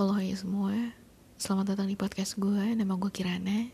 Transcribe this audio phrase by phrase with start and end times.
[0.00, 0.72] Halo hai semua,
[1.36, 3.68] selamat datang di podcast gue, nama gue Kirana.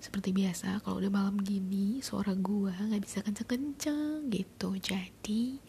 [0.00, 4.72] Seperti biasa, kalau udah malam gini, suara gue gak bisa kenceng-kenceng gitu.
[4.80, 5.60] Jadi,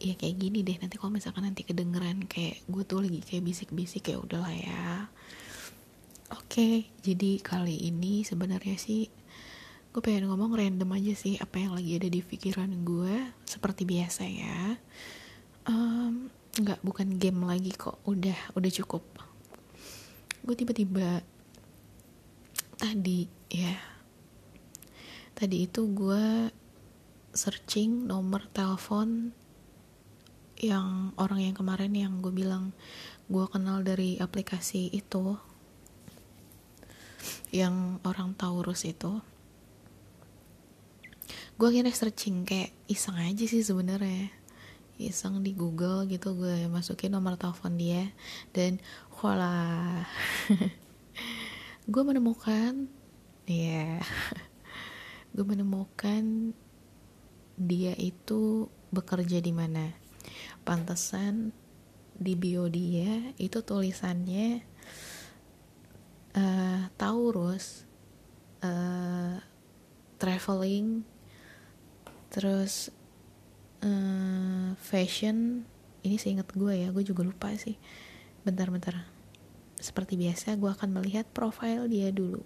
[0.00, 4.08] ya kayak gini deh, nanti kalau misalkan nanti kedengeran kayak gue tuh lagi kayak bisik-bisik
[4.08, 5.12] ya udahlah ya.
[6.32, 9.12] Oke, jadi kali ini sebenarnya sih
[9.92, 14.24] gue pengen ngomong random aja sih apa yang lagi ada di pikiran gue seperti biasa
[14.24, 14.80] ya.
[15.68, 17.96] Um, nggak bukan game lagi kok.
[18.04, 19.00] Udah udah cukup.
[20.44, 21.24] Gue tiba-tiba
[22.76, 23.72] tadi ya.
[25.32, 26.52] Tadi itu gue
[27.32, 29.32] searching nomor telepon
[30.60, 32.76] yang orang yang kemarin yang gue bilang
[33.32, 35.40] gue kenal dari aplikasi itu.
[37.48, 39.24] Yang orang Taurus itu.
[41.56, 44.41] Gue akhirnya searching kayak iseng aja sih sebenarnya
[45.08, 48.12] iseng di Google gitu gue masukin nomor telepon dia
[48.54, 48.78] dan
[49.18, 50.02] voila.
[51.92, 52.86] Gue menemukan
[53.42, 54.06] ya yeah,
[55.34, 56.54] gue menemukan
[57.58, 59.90] dia itu bekerja di mana.
[60.62, 61.50] Pantesan
[62.14, 64.62] di bio dia itu tulisannya
[66.38, 67.82] uh, Taurus
[68.62, 69.42] uh,
[70.22, 71.02] traveling
[72.30, 72.94] terus
[73.82, 75.66] uh, fashion
[76.02, 77.78] ini seingat gue ya gue juga lupa sih.
[78.42, 79.06] Bentar-bentar
[79.78, 82.42] seperti biasa gue akan melihat profil dia dulu.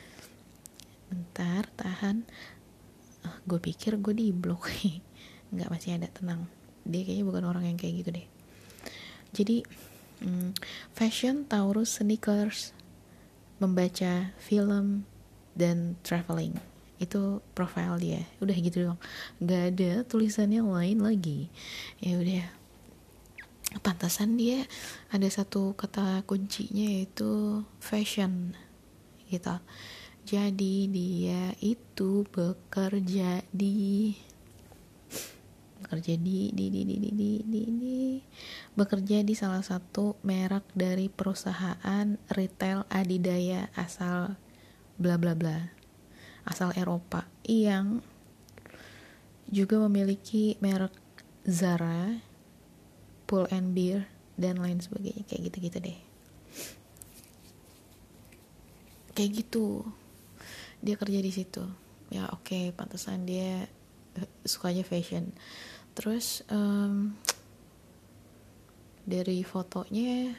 [1.10, 2.24] Bentar tahan.
[3.24, 4.68] Uh, gue pikir gue di blok.
[5.52, 6.48] Nggak masih ada tenang.
[6.84, 8.26] Dia kayaknya bukan orang yang kayak gitu deh.
[9.30, 9.56] Jadi
[10.24, 10.56] um,
[10.96, 12.72] fashion Taurus sneakers
[13.60, 15.04] membaca film
[15.52, 16.69] dan traveling
[17.00, 18.22] itu profile dia.
[18.44, 19.00] Udah gitu dong
[19.40, 21.48] nggak ada tulisannya lain lagi.
[21.98, 22.46] Ya udah.
[23.80, 24.66] Pantasan dia
[25.14, 28.52] ada satu kata kuncinya yaitu fashion
[29.32, 29.56] gitu.
[30.28, 34.12] Jadi dia itu bekerja di
[35.80, 38.00] bekerja di di di di di di, di, di.
[38.76, 44.36] Bekerja di salah satu merek dari perusahaan retail adidaya asal
[45.00, 45.79] bla bla bla
[46.50, 48.02] asal Eropa yang
[49.46, 50.94] juga memiliki merek
[51.46, 52.18] Zara,
[53.30, 55.98] Pull and Bear dan lain sebagainya kayak gitu-gitu deh.
[59.14, 59.86] Kayak gitu.
[60.82, 61.62] Dia kerja di situ.
[62.10, 63.70] Ya oke, okay, pantesan dia
[64.18, 65.30] eh, sukanya fashion.
[65.94, 67.14] Terus um,
[69.06, 70.34] dari fotonya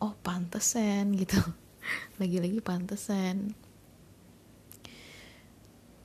[0.00, 1.40] oh pantesan gitu.
[2.20, 3.65] Lagi-lagi pantesan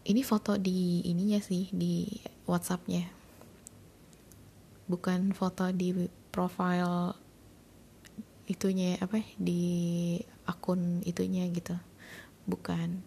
[0.01, 2.09] ini foto di ininya sih di
[2.49, 3.05] WhatsAppnya.
[4.89, 5.93] Bukan foto di
[6.33, 7.13] profile
[8.49, 10.17] itunya apa di
[10.49, 11.77] akun itunya gitu.
[12.49, 13.05] Bukan.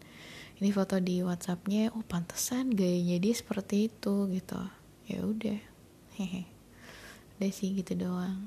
[0.63, 4.63] Ini foto di WhatsAppnya oh pantesan gayanya dia seperti itu gitu.
[5.11, 5.59] Ya udah.
[6.15, 6.47] Hehe.
[7.37, 8.47] Udah sih gitu doang.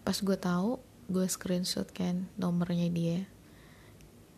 [0.00, 0.80] Pas gue tahu
[1.12, 3.28] gue screenshot kan nomornya dia.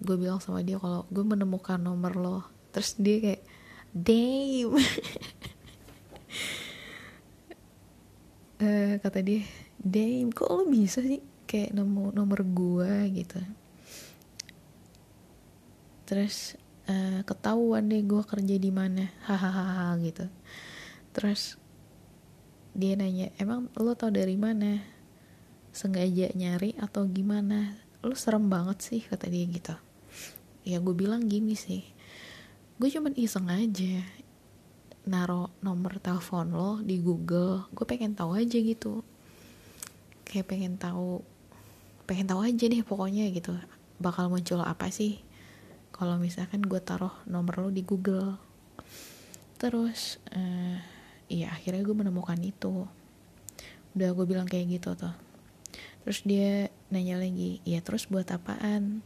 [0.03, 3.43] Gue bilang sama dia kalau gue menemukan nomor lo terus dia kayak
[3.91, 4.75] damn
[8.63, 9.43] uh, kata dia
[9.81, 11.19] damn kok lo bisa sih
[11.51, 13.43] kayak nomor nomor gua gitu?
[16.07, 16.55] Terus
[16.87, 20.31] uh, ketahuan deh gua kerja di mana hahaha gitu.
[21.11, 21.59] Terus
[22.71, 24.79] dia nanya emang lo tau dari mana?
[25.75, 27.75] Sengaja nyari atau gimana?
[28.07, 29.75] Lo serem banget sih kata dia gitu.
[30.63, 31.83] Ya gue bilang gini sih
[32.81, 34.01] gue cuman iseng aja
[35.05, 37.69] naro nomor telepon lo di Google.
[37.77, 39.05] Gue pengen tahu aja gitu.
[40.25, 41.21] Kayak pengen tahu
[42.09, 43.53] pengen tahu aja deh pokoknya gitu
[44.01, 45.21] bakal muncul apa sih
[45.93, 48.41] kalau misalkan gue taruh nomor lo di Google.
[49.61, 50.81] Terus uh,
[51.29, 52.89] iya akhirnya gue menemukan itu.
[53.93, 55.13] Udah gue bilang kayak gitu tuh.
[56.09, 59.05] Terus dia nanya lagi ya terus buat apaan?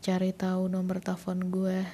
[0.00, 1.84] Cari tahu nomor telepon gue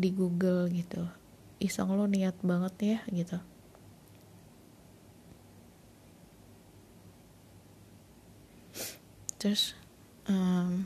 [0.00, 1.04] di Google gitu.
[1.60, 3.36] Iseng lo niat banget ya gitu.
[9.40, 9.72] Terus
[10.28, 10.84] um,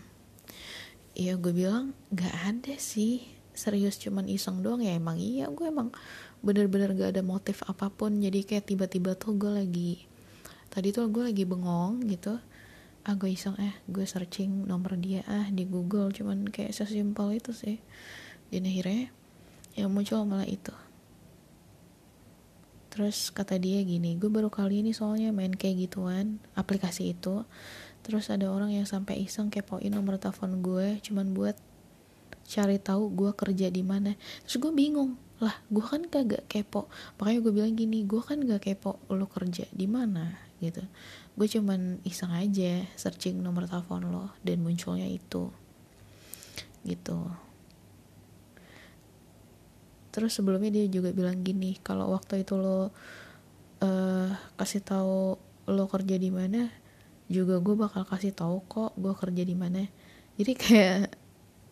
[1.14, 3.26] ya gue bilang gak ada sih.
[3.55, 4.82] Serius cuman iseng doang.
[4.82, 5.94] Ya emang iya gue emang
[6.43, 8.19] bener-bener gak ada motif apa pun.
[8.19, 9.93] Jadi kayak tiba-tiba tuh gue lagi
[10.75, 12.38] tadi tuh gue lagi bengong gitu.
[13.06, 16.14] Ah gue iseng eh gue searching nomor dia ah di Google.
[16.14, 17.78] Cuman kayak sesimpel itu sih
[18.52, 19.12] dan akhirnya
[19.75, 20.73] yang muncul malah itu.
[22.94, 27.43] Terus kata dia gini gue baru kali ini soalnya main kayak gituan aplikasi itu.
[28.06, 31.58] Terus ada orang yang sampai iseng kepoin nomor telepon gue cuman buat
[32.46, 34.14] cari tahu gue kerja di mana.
[34.47, 36.87] Terus gue bingung lah gue kan kagak kepo.
[37.19, 40.87] Makanya gue bilang gini gue kan gak kepo lo kerja di mana gitu.
[41.35, 45.50] Gue cuman iseng aja searching nomor telepon lo dan munculnya itu
[46.85, 47.32] gitu
[50.14, 52.94] terus sebelumnya dia juga bilang gini kalau waktu itu lo
[53.82, 55.34] uh, kasih tahu
[55.66, 56.70] lo kerja di mana
[57.28, 59.82] juga gue bakal kasih tahu kok gue kerja di mana.
[60.37, 61.16] Jadi kayak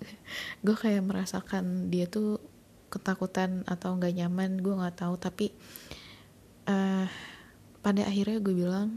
[0.65, 2.41] gue kayak merasakan dia tuh
[2.89, 5.15] ketakutan atau nggak nyaman gue nggak tahu.
[5.21, 5.53] Tapi
[6.69, 7.07] uh,
[7.85, 8.97] pada akhirnya gue bilang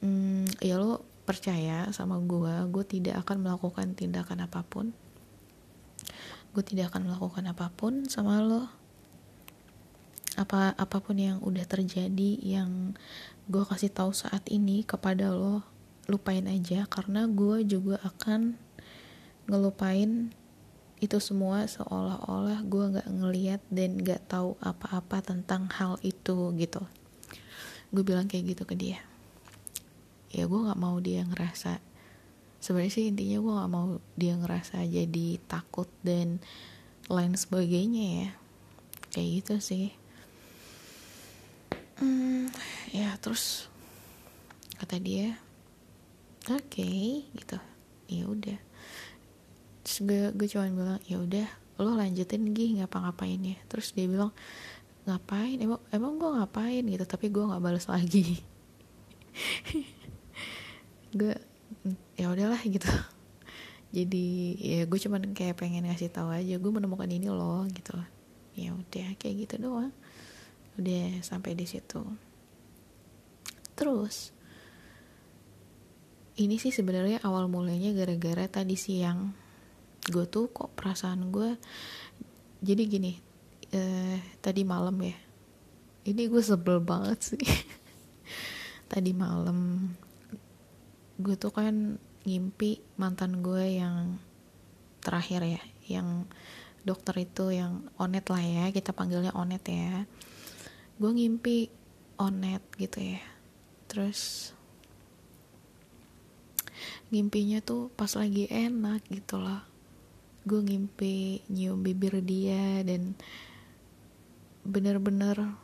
[0.00, 4.92] mm, ya lo percaya sama gue gue tidak akan melakukan tindakan apa pun
[6.54, 8.70] gue tidak akan melakukan apa pun sama lo.
[10.38, 12.94] Apa apa pun yang udah terjadi yang
[13.50, 15.66] gue kasih tahu saat ini kepada lo
[16.06, 16.86] lupain aja.
[16.86, 18.54] Karena gue juga akan
[19.50, 20.30] ngelupain
[21.02, 26.86] itu semua seolah-olah gue nggak ngeliat dan nggak tahu apa-apa tentang hal itu gitu.
[27.90, 29.02] Gue bilang kayak gitu ke dia.
[30.30, 31.82] Ya gue nggak mau dia ngerasa
[32.64, 36.40] sebenarnya sih intinya gue nggak mau dia ngerasa jadi takut dan
[37.12, 38.30] lain sebagainya ya.
[39.12, 39.86] Kayak gitu sih.
[42.00, 42.48] Hmm,
[42.88, 43.68] ya terus
[44.80, 45.36] kata dia
[46.48, 47.60] oke okay, gitu.
[48.08, 48.58] Ya udah.
[50.00, 51.44] Gue gue cuma bilang ya udah
[51.84, 53.60] lo lanjutin gih ngapa-ngapain ya?
[53.68, 54.32] Terus dia bilang
[55.04, 55.60] ngapain?
[55.60, 56.80] Emang emang gue ngapain?
[56.80, 58.40] Gitu tapi gue nggak balas lagi.
[61.14, 61.30] Gue
[62.14, 62.88] ya udahlah gitu.
[63.94, 67.94] Jadi ya gue cuman kayak pengen ngasih tahu aja gue menemukan ini loh gitu.
[68.58, 69.94] Ya udah kayak gitu doang.
[70.74, 72.02] Udah sampai di situ.
[73.78, 74.34] Terus
[76.34, 79.30] ini sih sebenarnya awal mulanya gara-gara tadi siang.
[80.10, 81.54] Gue tuh kok perasaan gue
[82.64, 83.12] jadi gini
[83.70, 85.14] eh, tadi malam ya.
[86.04, 87.40] Ini gue sebel banget sih.
[88.92, 89.88] Tadi malam
[91.18, 94.18] gue tuh kan ngimpi mantan gue yang
[95.04, 96.24] terakhir ya yang
[96.84, 100.04] dokter itu yang onet lah ya kita panggilnya onet ya.
[101.00, 101.72] Gue ngimpi
[102.20, 103.24] onet gitu ya.
[103.88, 104.52] Terus
[107.08, 109.64] ngimpinya tuh pas lagi enak gitu loh.
[110.44, 113.16] Gue ngimpi nyium bibir dia dan
[114.60, 115.56] bener-bener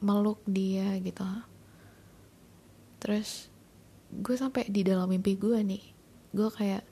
[0.00, 1.24] meluk dia gitu.
[2.96, 3.51] Terus
[4.12, 5.84] gue sampai di dalam mimpi gue nih.
[6.36, 6.84] Gue kayak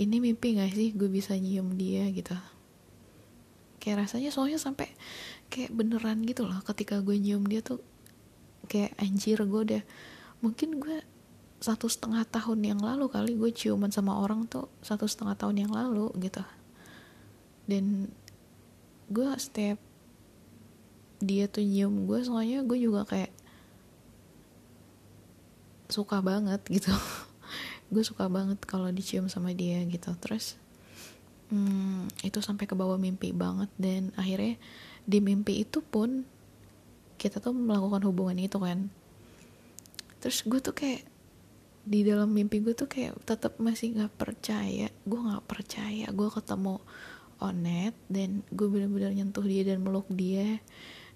[0.00, 2.08] ini mimpi gak sih gue bisa nyium dia?
[2.08, 2.32] gitu.
[3.82, 4.88] Kayak rasanya soalnya sampai
[5.52, 7.84] kayak beneran gitu loh ketika gue nyium dia tuh
[8.70, 9.82] kayak anjir gue udah
[10.40, 11.04] mungkin gue
[11.62, 15.72] satu setengah tahun yang lalu kali gue ciuman sama orang tuh satu setengah tahun yang
[15.74, 16.42] lalu gitu.
[17.68, 18.10] Dan
[19.12, 19.78] gue setiap
[21.22, 23.30] dia tuh nyium gue soalnya gue juga kayak
[25.92, 26.90] suka banget gitu.
[27.92, 30.10] Gue suka banget kalau dicium sama dia gitu.
[30.16, 30.56] Terus
[31.52, 34.56] hmm, itu sampai ke bawah mimpi banget dan akhirnya
[35.04, 36.24] di mimpi itu pun
[37.20, 38.88] kita tuh melakukan hubungan itu kan.
[40.24, 41.04] Terus gue tuh kayak
[41.82, 44.88] di dalam mimpi gue tuh kayak tetap masih nggak percaya.
[45.04, 46.08] Gue nggak percaya.
[46.10, 46.80] Gue ketemu
[47.42, 50.62] Onet dan gue bener-bener nyentuh dia dan meluk dia.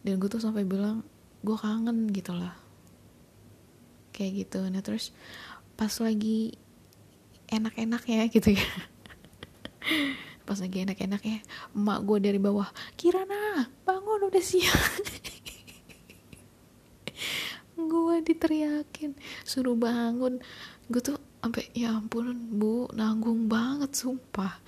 [0.04, 1.06] Dan gue tuh sampai bilang
[1.40, 2.65] gue kangen gitu lah
[4.16, 4.64] kayak gitu.
[4.72, 5.12] Nah terus
[5.76, 6.56] pas lagi
[7.52, 8.68] enak-enak ya gitu ya.
[10.46, 11.38] Pas lagi enak-enak ya
[11.76, 15.04] emak gue dari bawah Kirana bangun udah siang.
[17.76, 19.12] Gue diteriakin
[19.44, 20.40] suruh bangun.
[20.88, 24.58] Gue tuh sampai ya ampun bu nanggung banget sumpah.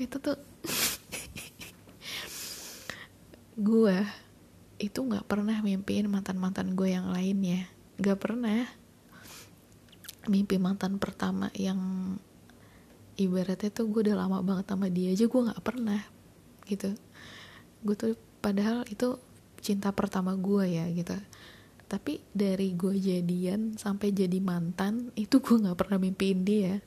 [0.00, 0.38] Itu tuh
[3.68, 3.96] gue
[4.80, 7.68] itu nggak pernah mimpiin mantan mantan gue yang lainnya.
[8.00, 8.64] Nggak pernah
[10.28, 11.78] mimpi mantan pertama yang
[13.14, 16.00] ibaratnya tuh gue udah lama banget sama dia aja gue nggak pernah
[16.66, 16.90] gitu.
[17.84, 19.18] Gue tuh padahal itu
[19.62, 21.14] cinta pertama gue ya gitu.
[21.84, 26.82] Tapi dari gue jadian sampai jadi mantan itu gue nggak pernah mimpiin dia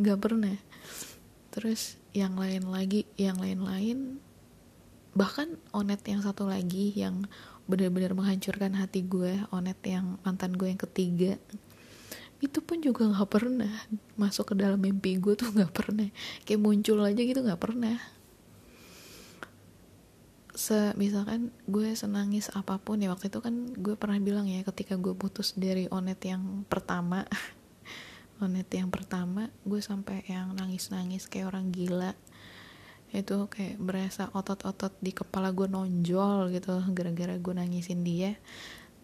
[0.00, 0.56] nggak pernah.
[1.54, 4.18] Terus yang lain lagi yang lain-lain
[5.14, 7.26] bahkan onet yang satu lagi yang
[7.68, 11.36] benar-benar menghancurkan hati gue onet yang mantan gue yang ketiga
[12.38, 13.72] itu pun juga nggak pernah.
[14.14, 16.06] Masuk ke dalam mimpi gue tuh nggak pernah.
[16.46, 17.98] Kayak muncul aja gitu nggak pernah.
[20.54, 24.98] Se misalkan gue senangis apa pun ya waktu itu kan gue pernah bilang ya ketika
[24.98, 27.22] gue putus dari onet yang pertama
[28.42, 32.14] onet yang pertama gue sampai yang nangis nangis kayak orang gila.
[33.10, 38.38] Itu kayak berasa otot-otot di kepala gue nonjol gitu gara-gara gue nangisin dia.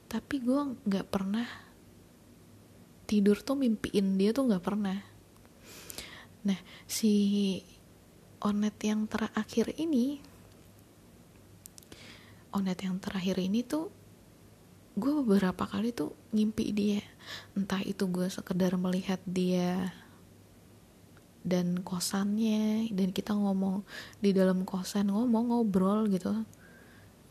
[0.07, 1.65] Tapi gue nggak pernah
[3.05, 4.99] tidur tuh mimpiin dia tuh nggak pernah.
[6.45, 6.59] Nah
[6.89, 7.13] si
[8.45, 10.21] onet yang terakhir ini
[12.53, 13.89] onet yang terakhir ini tuh
[14.95, 17.03] gue beberapa kali tuh ngimpi dia.
[17.59, 19.91] Entah itu gue sekedar melihat dia
[21.45, 23.85] dan kosannya dan kita ngomong
[24.23, 26.47] di dalam kosan ngomong ngobrol gitu.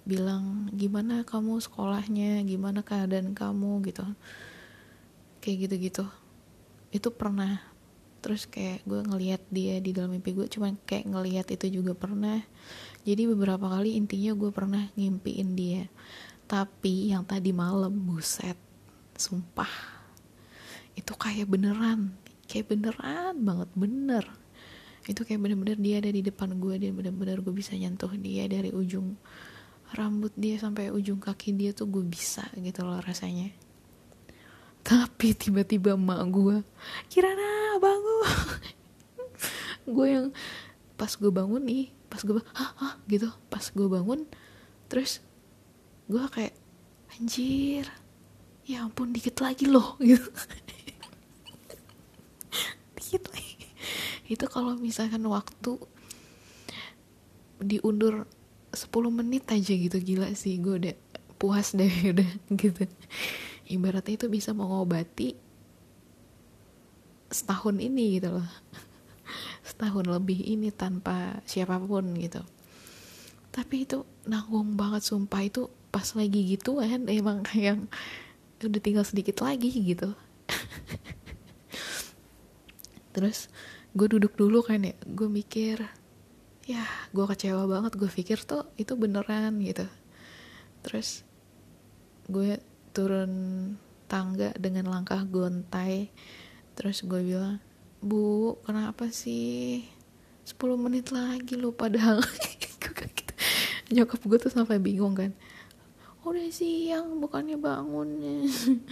[0.03, 2.43] Bilang gimana kamu sekolahnya?
[2.43, 3.79] Gimana keadaan kamu?
[3.87, 4.03] gitu
[5.43, 6.07] kayak gitu-gitu.
[6.95, 7.59] Itu pernah.
[8.23, 12.39] Terus kayak gue ngelihat dia di dalam mimpi gue cuma kayak ngelihat itu juga pernah.
[13.03, 15.91] Jadi beberapa kali intinya gue pernah ngimpiin dia.
[16.47, 18.55] Tapi yang tadi malam buset
[19.19, 19.67] sumpah.
[20.95, 24.23] Itu kayak beneran kayak beneran banget bener.
[25.09, 28.71] Itu kayak bener-bener dia ada di depan gue dan bener-bener gue bisa nyentuh dia dari
[28.71, 29.17] ujung
[29.93, 33.53] rambut dia sampai ujung kaki dia tuh gue bisa gitu loh rasanya
[34.83, 36.57] tapi tiba-tiba emak gue
[37.07, 38.27] Kirana bangun.
[39.95, 40.27] Gue yang
[40.95, 42.93] pas gue bangun nih pas gue hah, hah?
[43.07, 43.31] gitu.
[43.47, 44.27] Pas gue bangun
[44.91, 45.23] terus
[46.07, 46.53] gue kayak
[47.15, 47.87] anjir
[48.67, 49.95] ya ampun dikit lagi loh.
[50.03, 50.29] Gitu.
[52.99, 53.55] Dikit lagi.
[54.27, 55.79] Itu kalau misalkan waktu
[57.63, 58.27] diundur
[58.75, 60.59] 10 menit aja gitu gila sih.
[60.59, 60.95] Gue udah
[61.43, 62.87] puas deh udah gitu
[63.67, 65.39] ibaratnya itu bisa mengobati
[67.33, 68.49] setahun ini gitu loh.
[69.67, 72.45] Setahun lebih ini tanpa siapa pun gitu.
[73.49, 75.41] Tapi itu nanggung banget sumpah.
[75.41, 77.89] Itu pas lagi gitu kan emang yang
[78.61, 80.13] udah tinggal sedikit lagi gitu.
[83.17, 83.49] Terus
[83.97, 84.93] gue duduk dulu kan ya.
[85.09, 85.81] Gue mikir
[86.69, 87.97] ya gue kecewa banget.
[87.97, 89.89] Gue pikir tuh itu beneran gitu.
[90.85, 91.25] Terus
[92.29, 92.61] gue
[92.93, 93.33] turun
[94.05, 96.13] tangga dengan langkah gontai.
[96.77, 97.57] Terus gue bilang
[97.99, 99.89] bu kenapa sih?
[100.45, 102.21] 10 menit lagi lo padahal.
[103.93, 105.33] Nyokap gue tuh sampai bingung kan.
[106.23, 108.47] Udah siang bukannya bangunnya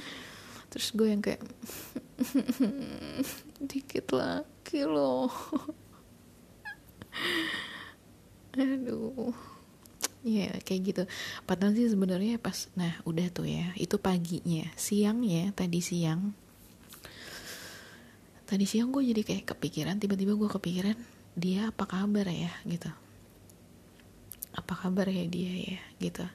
[0.71, 1.43] terus gue yang kayak
[3.71, 5.31] dikit lagi loh.
[8.55, 9.50] Aduh
[10.21, 11.03] ya yeah, kayak gitu.
[11.49, 16.33] Padahal sih sebenarnya pas nah udah tuh ya itu paginya siangnya tadi siang.
[18.45, 20.97] Tadi siang gue jadi kayak kepikiran tiba-tiba gue kepikiran
[21.33, 22.51] dia apa kabar ya?
[22.67, 22.91] Gitu.
[24.51, 25.79] Apa kabar ya dia ya?
[25.97, 26.25] Gitu.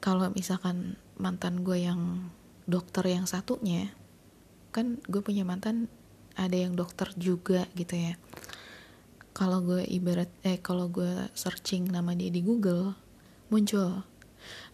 [0.00, 2.30] Kalau misalkan mantan gue yang
[2.64, 3.90] dokter yang satunya
[4.70, 5.90] kan gue punya mantan
[6.38, 8.14] ada yang dokter juga gitu ya.
[9.34, 12.94] Kalau gue ibarat eh kalau gue searching nama dia di Google
[13.50, 14.06] muncul.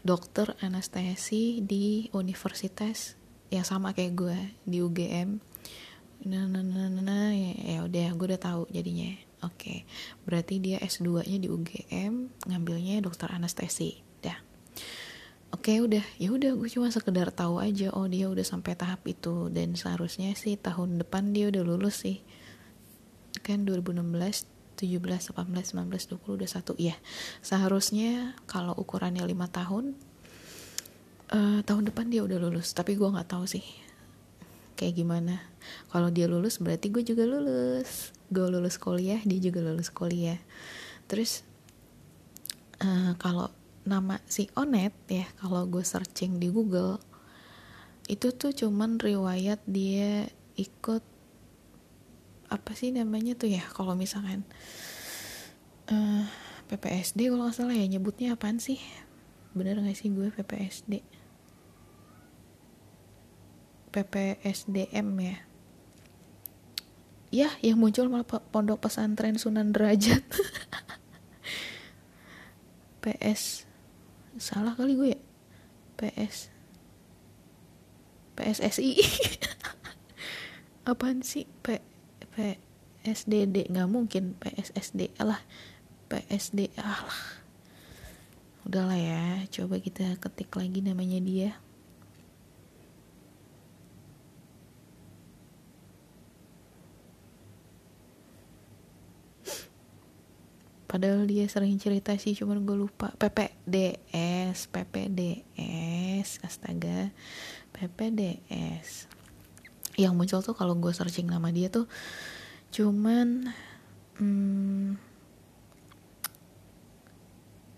[0.07, 3.19] Dokter anestesi di universitas
[3.51, 5.39] yang sama kayak gue di UGM
[6.27, 9.15] nah nah nah nah, nah ya, ya udah gue udah tahu jadinya.
[9.45, 9.85] Oke
[10.25, 12.13] berarti dia S2 nya di UGM
[12.49, 14.01] ngambilnya dokter anestesi.
[14.25, 14.39] Dah.
[15.53, 16.03] Oke udah.
[16.17, 19.53] Ya udah gue cuma sekedar tahu aja oh dia udah sampai tahap itu.
[19.53, 22.25] Dan seharusnya sih tahun depan dia udah lulus sih.
[23.45, 26.77] Kan 2016 17 18 19 20 udah satu.
[26.77, 26.95] Ya
[27.41, 29.85] seharusnya kalau ukurannya 5 tahun
[31.33, 32.77] uh, tahun depan dia udah lulus.
[32.77, 33.65] Tapi gue nggak tahu sih
[34.77, 35.41] kayak gimana.
[35.89, 38.13] Kalau dia lulus berarti gue juga lulus.
[38.29, 40.39] Gue lulus kuliah dia juga lulus kuliah.
[41.09, 41.43] Terus
[42.85, 43.49] uh, kalau
[43.87, 46.99] nama si Onet ya kalau gue searching di Google
[48.11, 50.27] itu tuh cuman riwayat dia
[50.59, 51.03] ikut
[52.47, 54.47] apa sih namanya tuh ya kalau misalkan
[55.91, 56.25] uh, eh,
[56.67, 58.83] PPSD kalau nggak salah ya nyebutnya apaan sih?
[59.57, 61.01] Bener gak sih gue PPSD
[63.95, 65.37] PPSDM ya?
[67.33, 70.21] Ya yang muncul malah pondok pesantren Sunan Derajat.
[73.07, 73.65] PS
[74.37, 75.21] salah kali gue ya?
[75.97, 76.53] PS
[78.37, 79.01] PSSI
[80.91, 81.49] apaan sih?
[81.65, 81.81] P
[82.37, 85.41] PSDD nggak mungkin PSSD alah
[86.13, 87.17] PSD alah
[88.69, 91.57] udahlah ya coba kita ketik lagi namanya dia.
[100.87, 103.13] Padahal dia sering cerita sih cuman gue lupa.
[103.19, 107.11] PPDS PPDS astaga.
[107.75, 109.16] PPDS
[109.97, 111.89] yang muncul tuh kalau gue searching nama dia tuh
[112.71, 113.49] cuman
[114.21, 115.01] hmm,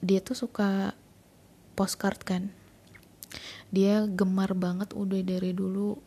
[0.03, 0.95] dia tuh suka
[1.75, 2.51] postcard kan.
[3.69, 5.99] Dia gemar banget udah dari dulu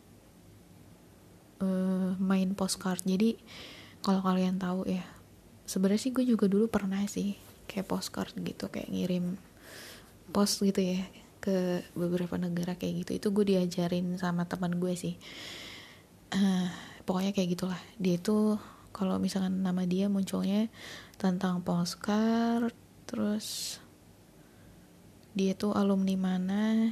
[1.62, 3.04] uh, main postcard.
[3.06, 3.38] Jadi
[4.02, 5.06] kalau kalian tahu ya
[5.70, 7.38] sebenarnya sih gue juga dulu pernah sih
[7.70, 9.38] kayak postcard gitu kayak ngirim
[10.34, 11.06] post gitu ya
[11.40, 13.12] ke beberapa negara kayak gitu.
[13.22, 15.16] Itu gue diajarin sama teman gue sih
[16.32, 16.68] uh,
[17.04, 17.82] pokoknya kayak gitulah.
[18.00, 18.56] Dia itu
[18.92, 20.68] kalau misalkan nama dia munculnya
[21.16, 22.76] tentang postcard
[23.08, 23.80] terus
[25.32, 26.92] dia tuh alumni mana?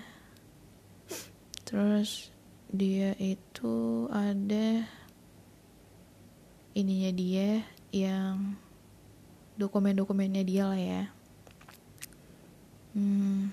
[1.68, 2.32] Terus
[2.70, 4.86] dia itu ada
[6.78, 8.56] ininya dia yang
[9.60, 11.04] dokumen-dokumennya dia lah ya.
[12.96, 13.52] Hmm,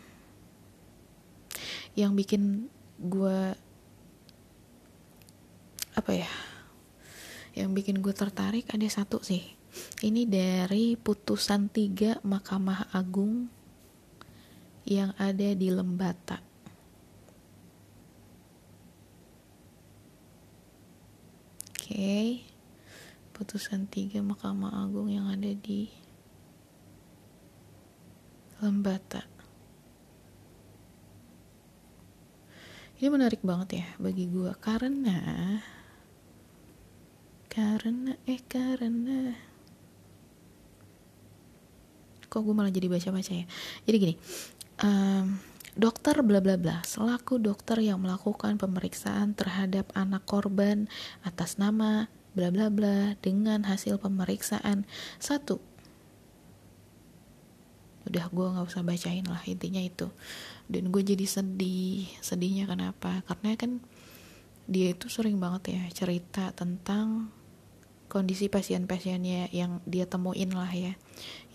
[1.99, 3.57] yang bikin gue
[5.97, 6.29] apa ya
[7.57, 9.41] yang bikin gue tertarik ada satu sih.
[10.05, 13.49] Ini dari putusan tiga Mahkamah Agung
[14.85, 16.41] yang ada di Lembata.
[21.77, 21.93] Oke.
[21.93, 22.29] Okay.
[23.37, 25.93] putusan tiga Mahkamah Agung yang ada di
[28.65, 29.29] Lembata.
[32.97, 35.21] Ini menarik banget ya bagi gue karena
[37.57, 39.33] karena eh karena.
[42.29, 43.49] Kok gue malah jadi baca-baca ya?
[43.89, 44.15] Jadi gini
[44.85, 45.41] um,
[45.77, 50.89] dokter bla bla bla selaku dokter yang melakukan pemeriksaan terhadap anak korban
[51.25, 54.85] atas nama bla bla bla dengan hasil pemeriksaan.
[55.17, 55.61] Satu
[58.07, 60.13] udah gue nggak usah bacain lah intinya itu.
[60.69, 63.25] Dan gue jadi sedih sedihnya kenapa?
[63.25, 63.81] Karena kan
[64.67, 67.31] dia itu sering banget ya cerita tentang
[68.07, 70.95] kondisi pasien-pasiennya yang dia temuin lah ya.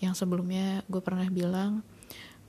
[0.00, 1.84] Yang sebelumnya gue pernah bilang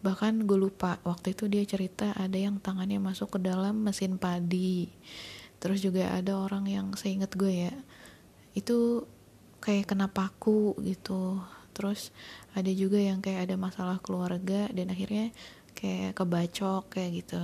[0.03, 4.91] bahkan gue lupa waktu itu dia cerita ada yang tangannya masuk ke dalam mesin padi.
[5.63, 7.73] Terus juga ada orang yang seingat gue ya
[8.53, 9.07] itu
[9.63, 11.39] kayak kena paku gitu.
[11.73, 12.11] Terus
[12.53, 15.31] ada juga yang kayak ada masalah keluarga dan akhirnya
[15.73, 17.41] kayak kebacok kayak gitu.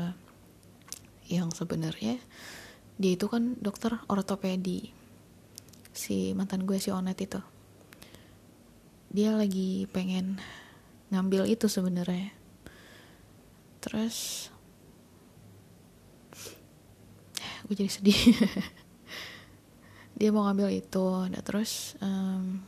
[1.31, 2.19] Yang sebenarnya
[2.99, 4.98] dia itu kan dokter ortopedi
[5.93, 7.41] si mantan gue si Onet itu.
[9.09, 10.37] Dia lagi pengen
[11.09, 12.29] ngambil itu sebenarnya.
[13.81, 14.49] Terus
[17.65, 18.21] gue jadi sedih.
[20.19, 21.07] Dia mau ngambil itu.
[21.31, 22.61] Nah terus um,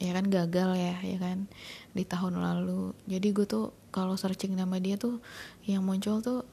[0.00, 1.48] ya kan gagal ya ya kan
[1.92, 2.92] di tahun lalu.
[3.06, 5.18] Jadi gue tuh kalau searching nama dia tuh
[5.66, 6.46] yang muncul tuh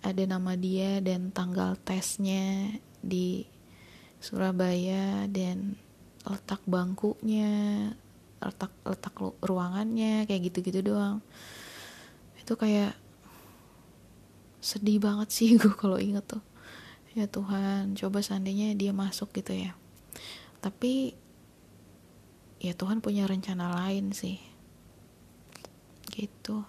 [0.00, 2.72] ada nama dia dan tanggal tesnya
[3.04, 3.44] di
[4.18, 5.78] Surabaya dan
[6.26, 7.94] letak bangkunya
[8.38, 11.22] letak letak ruangannya kayak gitu-gitu doang.
[12.38, 12.94] Itu kayak
[14.62, 16.42] sedih banget sih gue kalau inget tuh.
[17.16, 19.74] Ya Tuhan coba seandainya dia masuk gitu ya.
[20.62, 21.14] Tapi
[22.62, 24.38] ya Tuhan punya rencana lain sih.
[26.14, 26.62] Gitu.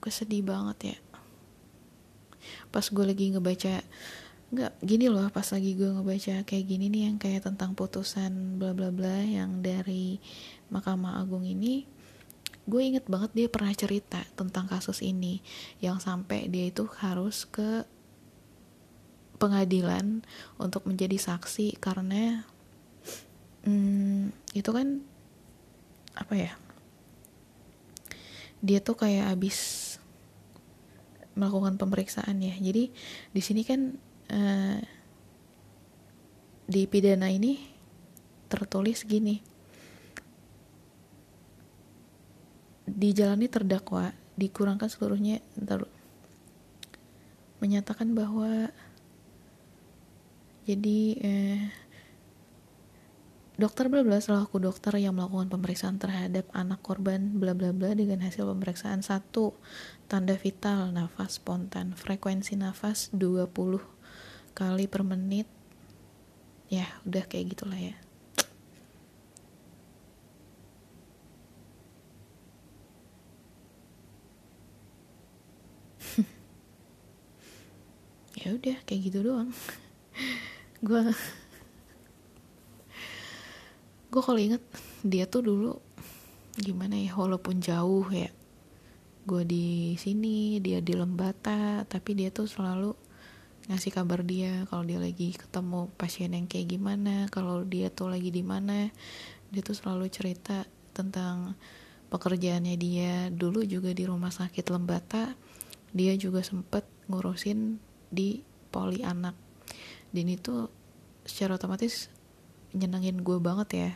[0.00, 0.96] Gue sedih banget ya.
[2.68, 3.80] Pas gue lagi ngebaca
[4.54, 8.70] nggak gini loh pas lagi gue ngebaca kayak gini nih yang kayak tentang putusan bla
[8.70, 10.22] bla bla yang dari
[10.70, 11.82] Mahkamah Agung ini
[12.64, 15.42] gue inget banget dia pernah cerita tentang kasus ini
[15.82, 17.82] yang sampai dia itu harus ke
[19.42, 20.22] pengadilan
[20.56, 22.46] untuk menjadi saksi karena
[23.66, 25.02] hmm, itu kan
[26.14, 26.52] apa ya
[28.64, 29.58] dia tuh kayak abis
[31.36, 32.54] melakukan pemeriksaan ya.
[32.56, 32.88] Jadi
[33.34, 33.98] di sini kan
[34.30, 34.78] uh,
[36.64, 37.60] di pidana ini
[38.48, 39.40] tertulis gini.
[42.84, 45.86] Dijalani terdakwa dikurangkan seluruhnya ntar
[47.62, 48.68] menyatakan bahwa
[50.64, 51.62] jadi eh,
[53.56, 58.20] dokter bla bla selaku dokter yang melakukan pemeriksaan terhadap anak korban bla bla bla dengan
[58.26, 59.54] hasil pemeriksaan satu
[60.10, 63.93] tanda vital nafas spontan frekuensi nafas 20
[64.54, 65.50] kali per menit.
[66.70, 67.94] Ya udah kayak gitulah ya.
[78.44, 79.48] Ya udah kayak gitu doang.
[80.86, 81.00] Gue
[84.14, 84.62] gue kalau inget
[85.02, 85.74] dia tuh dulu
[86.54, 88.30] gimana ya walaupun jauh ya
[89.26, 92.94] gue di sini dia di Lembata tapi dia tuh selalu
[93.64, 98.28] ngasih kabar dia kalau dia lagi ketemu pasien yang kayak gimana kalau dia tuh lagi
[98.28, 98.92] di mana.
[99.48, 101.56] Dia tuh selalu cerita tentang
[102.12, 103.32] pekerjaannya dia.
[103.32, 105.32] Dulu juga di rumah sakit Lembata
[105.94, 107.78] dia juga sempet ngurusin
[108.10, 108.42] di
[108.74, 109.38] poli anak.
[110.10, 110.66] Dan itu
[111.22, 112.10] secara otomatis
[112.74, 113.90] nyenengin gue banget ya.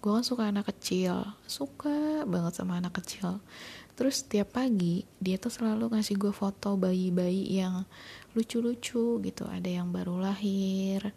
[0.00, 3.38] Gue kan suka anak kecil suka banget sama anak kecil
[3.92, 7.84] terus tiap pagi dia tuh selalu ngasih gue foto bayi-bayi yang
[8.32, 9.44] lucu-lucu gitu.
[9.46, 11.12] Ada yang baru lahir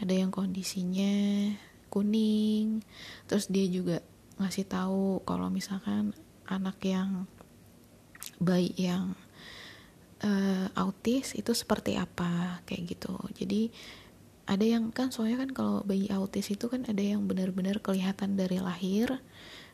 [0.00, 1.52] ada yang kondisinya
[1.88, 2.84] kuning.
[3.28, 4.04] Terus dia juga
[4.36, 6.12] ngasih tahu kalau misalkan
[6.44, 7.24] anak yang
[8.36, 9.16] bayi yang
[10.20, 13.16] uh, autis itu seperti apa kayak gitu.
[13.32, 13.72] Jadi
[14.46, 18.62] ada yang kan soalnya kan kalau bayi autis itu kan ada yang benar-benar kelihatan dari
[18.62, 19.18] lahir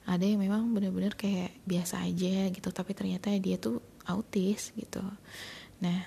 [0.03, 5.03] ada yang memang benar-benar kayak biasa aja gitu tapi ternyata dia tuh autis gitu.
[5.79, 6.03] Nah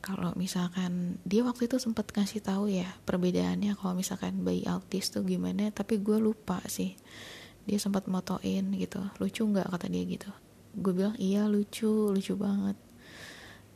[0.00, 5.22] kalau misalkan dia waktu itu sempat ngasih tahu ya perbedaannya kalau misalkan bayi autis tuh
[5.22, 6.96] gimana tapi gue lupa sih.
[7.68, 9.68] Dia sempat motoin gitu lucu nggak?
[9.68, 10.30] kata dia gitu.
[10.74, 12.74] Gue bilang iya lucu lucu banget.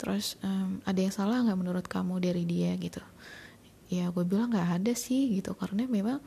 [0.00, 2.74] Terus um, ada yang salah nggak menurut kamu dari dia?
[2.74, 3.04] gitu.
[3.92, 5.54] Ya gue bilang nggak ada sih gitu.
[5.54, 6.18] Karena memang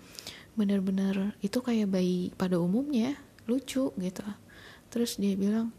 [0.57, 3.13] benar-benar itu kayak bayi pada umumnya
[3.45, 4.25] lucu gitu.
[4.89, 5.69] Terus dia bilang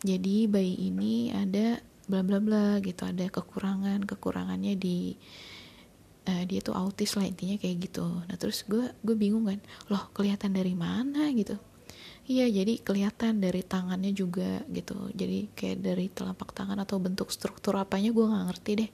[0.00, 5.16] jadi bayi ini ada bla bla bla gitu ada kekurangan kekurangannya di
[6.28, 8.04] uh, dia tuh autis lah intinya kayak gitu.
[8.04, 9.60] Nah terus gue gue bingung kan
[9.92, 11.60] loh kelihatan dari mana gitu?
[12.24, 17.76] Iya jadi kelihatan dari tangannya juga gitu jadi kayak dari telapak tangan atau bentuk struktur
[17.76, 18.90] apanya gue nggak ngerti deh.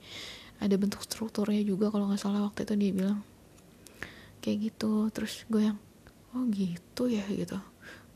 [0.61, 3.19] Ada bentuk strukturnya juga kalau nggak salah waktu itu dia bilang
[4.41, 5.07] kayak gitu.
[5.13, 5.77] Terus gue yang
[6.33, 7.55] oh gitu ya gitu.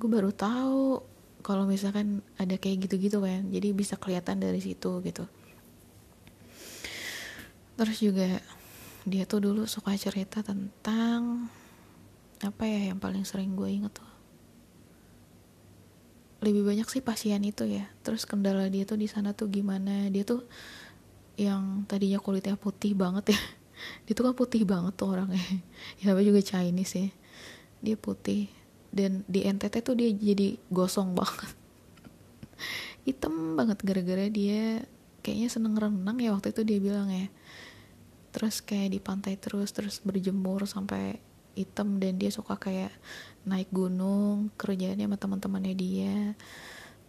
[0.01, 1.05] Gue baru tahu
[1.45, 5.29] kalau misalkan ada kayak gitu-gitu kan jadi bisa kelihatan dari situ gitu.
[7.77, 8.41] Terus juga
[9.05, 11.45] dia tuh dulu suka cerita tentang
[12.41, 14.09] apa ya yang paling sering gue inget tuh.
[16.41, 17.85] Lebih banyak sih pasien itu ya.
[18.01, 20.09] Terus kendala dia tuh di sana tuh gimana.
[20.09, 20.45] Dia tuh
[21.35, 23.41] yang tadinya kulitnya putih banget ya
[24.05, 25.41] dia tuh kan putih banget tuh orangnya.
[26.01, 27.07] Ya tapi juga Chinese ya.
[27.81, 28.49] Dia putih.
[28.93, 31.51] Dan di NTT tuh dia jadi gosong banget.
[33.07, 34.85] Hitam banget gara-gara dia
[35.25, 37.27] kayaknya seneng renang ya waktu itu dia bilang ya.
[38.29, 41.17] Terus kayak di pantai terus terus berjemur sampai
[41.55, 42.91] hitam dan dia suka kayak
[43.47, 46.17] naik gunung kerjaannya sama teman-temannya dia.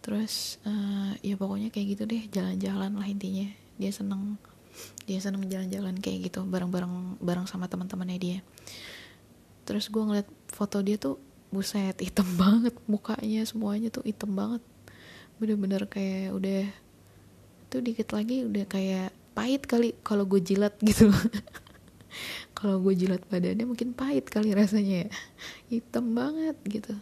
[0.01, 3.47] Terus uh, ya pokoknya kayak gitu deh jalan-jalan lah intinya.
[3.77, 4.39] Dia seneng
[5.07, 8.39] dia seneng jalan-jalan kayak gitu bareng-bareng bareng sama teman-temannya dia.
[9.63, 14.63] Terus gue ngeliat foto dia tuh buset hitam banget mukanya semuanya tuh hitam banget.
[15.39, 16.63] Bener-bener kayak udah
[17.67, 21.11] tuh dikit lagi udah kayak pahit kali kalau gue jilat gitu.
[22.57, 25.09] Kalau gue jilat badannya mungkin pahit kali rasanya ya.
[25.69, 26.97] Hitam banget gitu.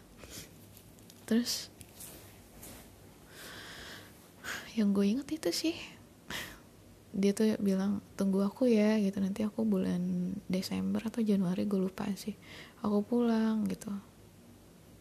[1.26, 1.72] Terus
[4.76, 5.76] yang gue inget itu sih
[7.16, 9.24] dia tuh bilang tunggu aku ya gitu.
[9.24, 12.36] Nanti aku bulan Desember atau Januari gue lupa sih.
[12.84, 13.88] Aku pulang gitu.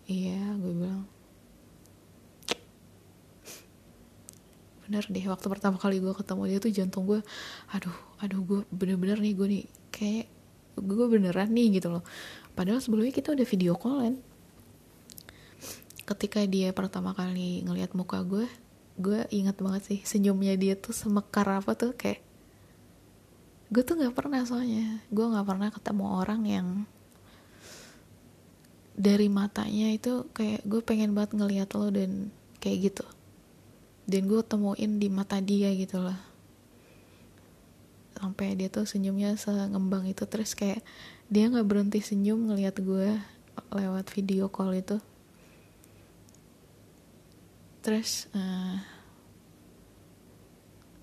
[0.06, 1.02] Iya gue bilang.
[4.86, 7.18] Bener deh waktu pertama kali gue ketemu dia tuh jantung gue
[7.74, 10.26] aduh aduh gue bener-bener nih gue nih kayak
[10.78, 12.06] gue beneran nih gitu loh.
[12.54, 14.22] Padahal sebelumnya kita udah video callan.
[16.06, 18.46] Ketika dia pertama kali ngelihat muka gue
[18.94, 22.22] gue ingat banget sih senyumnya dia tuh semekar apa tuh kayak
[23.74, 26.68] gue tuh nggak pernah soalnya gue nggak pernah ketemu orang yang
[28.94, 32.30] dari matanya itu kayak gue pengen banget ngeliat lo dan
[32.62, 33.02] kayak gitu.
[34.06, 36.14] Dan gue temuin di mata dia gitu loh
[38.14, 40.80] sampai dia tuh senyumnya sengembang itu terus kayak
[41.28, 43.20] dia nggak berhenti senyum ngeliat gue
[43.74, 45.02] lewat video call itu
[47.84, 48.80] terus uh,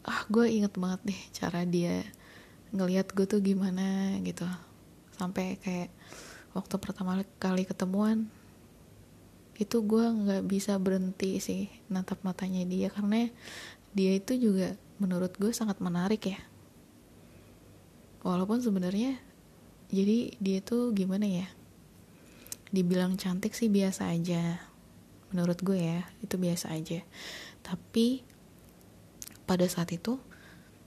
[0.01, 2.01] ah gue inget banget deh cara dia
[2.73, 4.49] ngelihat gue tuh gimana gitu.
[5.13, 5.93] Sampai kayak
[6.57, 8.25] waktu pertama kali ketemuan
[9.61, 12.89] itu gue nggak bisa berhenti sih natap matanya dia.
[12.89, 13.29] Karena
[13.93, 16.41] dia itu juga menurut gue sangat menarik ya.
[18.25, 19.21] Walaupun sebenarnya
[19.93, 21.47] jadi dia tuh gimana ya?
[22.73, 24.70] Dibilang cantik sih biasa aja
[25.31, 27.03] menurut gue ya itu biasa aja.
[27.63, 28.23] Tapi
[29.47, 30.19] pada saat itu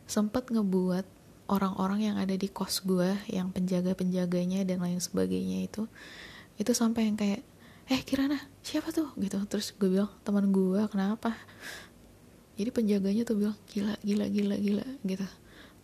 [0.04, 1.04] sempat ngebuat
[1.48, 5.84] orang-orang yang ada di kos gue yang penjaga-penjaganya dan lain sebagainya itu
[6.56, 7.44] itu sampai yang kayak
[7.84, 9.12] eh Kirana siapa tuh?
[9.20, 9.36] Gitu.
[9.44, 11.36] Terus gue bilang teman gue kenapa?
[12.54, 15.26] Jadi penjaganya tuh bilang gila gila gila gila gitu.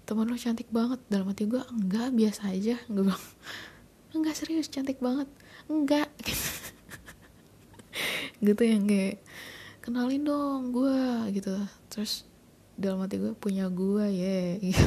[0.09, 1.01] Teman lo cantik banget.
[1.13, 2.81] Dalam hati gue enggak biasa aja.
[2.89, 3.25] Gue bilang
[4.17, 5.29] enggak serius cantik banget.
[5.69, 6.73] Enggak gitu,
[8.41, 9.21] gitu yang kayak
[9.85, 11.01] kenalin dong gue
[11.37, 11.57] gitu
[11.93, 12.25] terus
[12.81, 14.49] dalam hati gue punya gue ya yeah.
[14.65, 14.87] gitu.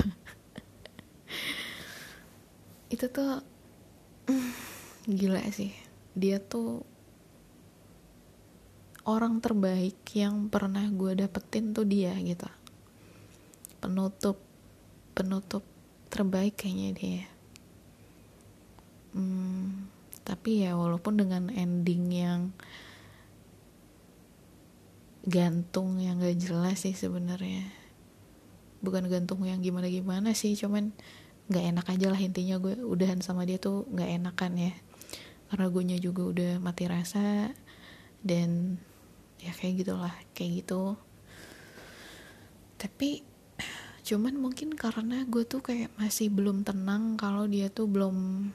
[2.93, 3.41] itu tuh
[5.17, 5.73] gila sih
[6.17, 6.85] dia tuh
[9.03, 12.49] orang terbaik yang pernah gue dapetin tuh dia gitu
[13.83, 14.39] penutup
[15.13, 15.61] penutup
[16.09, 17.23] terbaik kayaknya dia
[19.13, 19.89] hmm,
[20.23, 22.41] tapi ya walaupun dengan ending yang
[25.23, 27.63] gantung yang gak jelas sih sebenarnya.
[28.83, 30.91] Bukan gantung yang gimana gimana sih cuman
[31.47, 32.59] nggak enak aja lah intinya.
[32.59, 34.73] Gue udahan sama dia tuh nggak enakan ya.
[35.47, 37.55] Karena gue juga udah mati rasa
[38.19, 38.75] dan
[39.39, 40.99] ya kayak gitulah kayak gitu.
[42.75, 43.23] Tapi
[44.03, 48.51] cuman mungkin karena gue tuh kayak masih belum tenang kalau dia tuh belum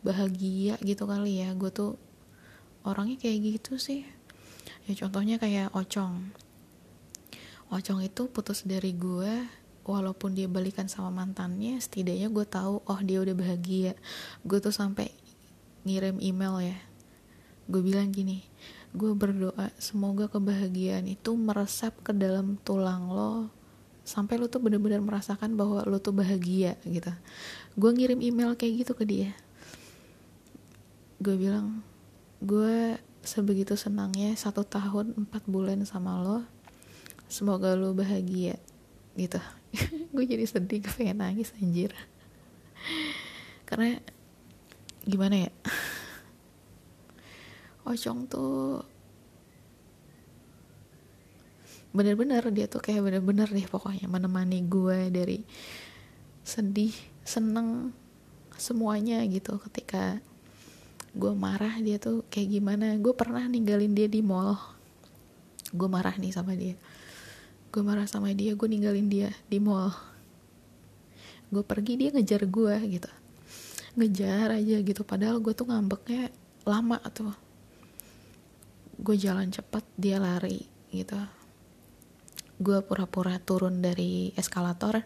[0.00, 1.52] bahagia gitu kali ya.
[1.52, 2.00] Gue tuh
[2.88, 4.15] orangnya kayak gitu sih
[4.86, 6.32] ya contohnya kayak Ocong.
[7.74, 9.46] Ocong itu putus dari gue
[9.86, 13.92] walaupun dia balikan sama mantannya setidaknya gue tahu oh dia udah bahagia.
[14.46, 15.10] Gue tuh sampai
[15.82, 16.78] ngirim email ya.
[17.66, 18.46] Gue bilang gini
[18.96, 23.52] gue berdoa semoga kebahagiaan itu meresap ke dalam tulang lo
[24.08, 27.12] sampai lo tuh bener-bener merasakan bahwa lo tuh bahagia gitu.
[27.76, 29.30] Gue ngirim email kayak gitu ke dia.
[31.20, 31.84] Gue bilang
[32.40, 32.96] gue
[33.26, 36.46] sebegitu senangnya satu tahun empat bulan sama lo
[37.26, 38.54] semoga lo bahagia
[39.18, 39.42] gitu.
[40.14, 41.90] Gue jadi sedih gue pengen nangis anjir.
[43.66, 43.98] Karena
[45.02, 45.50] gimana ya?
[47.90, 48.86] Ocong tuh
[51.96, 55.40] bener-bener dia tuh kayak bener-bener deh pokoknya menemani gue dari
[56.44, 56.92] sedih
[57.24, 57.96] seneng
[58.60, 60.20] semuanya gitu ketika
[61.16, 62.92] gue marah dia tuh kayak gimana.
[63.00, 64.60] Gue pernah ninggalin dia di mall.
[65.72, 66.76] Gue marah nih sama dia.
[67.72, 69.96] Gue marah sama dia gue ninggalin dia di mall.
[71.48, 73.10] Gue pergi dia ngejar gue gitu.
[73.96, 76.28] Ngejar aja gitu padahal gue tuh ngambeknya
[76.68, 77.32] lama tuh.
[79.00, 81.16] Gue jalan cepat dia lari gitu.
[82.60, 85.00] Gue pura-pura turun dari eskalator.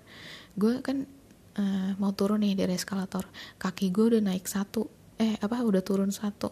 [0.58, 1.06] Gue kan
[1.54, 3.30] uh, mau turun nih dari eskalator.
[3.62, 6.48] Kaki gue udah naik satu eh apa udah turun satu.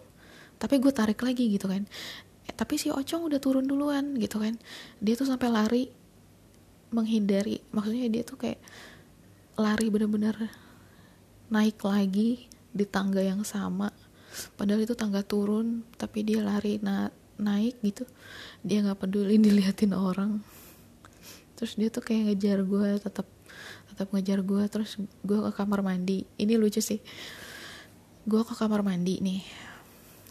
[0.60, 1.88] Tapi gue tarik lagi gitu kan.
[2.44, 4.60] Eh, tapi si Ocong udah turun duluan gitu kan.
[5.00, 5.84] Dia tuh sampai lari
[6.92, 7.64] menghindari.
[7.72, 8.60] Maksudnya dia tuh kayak
[9.56, 10.36] lari bener-bener
[11.48, 13.88] naik lagi di tangga yang sama.
[14.60, 17.08] Padahal itu tangga turun tapi dia lari nah
[17.40, 18.04] naik gitu.
[18.60, 20.44] Dia nggak peduli diliatin orang.
[21.56, 23.26] Terus dia tuh kayak ngejar gue tetap
[23.88, 26.28] tetap ngejar gue terus gue ke kamar mandi.
[26.36, 27.00] Ini lucu sih
[28.28, 29.40] gue ke kamar mandi nih.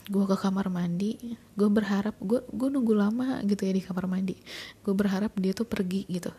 [0.07, 1.17] Gue ke kamar mandi
[1.57, 4.37] gue berharap gue gue nunggu lama gitu ya di kamar mandi.
[4.85, 6.29] Gue berharap dia tuh pergi gitu.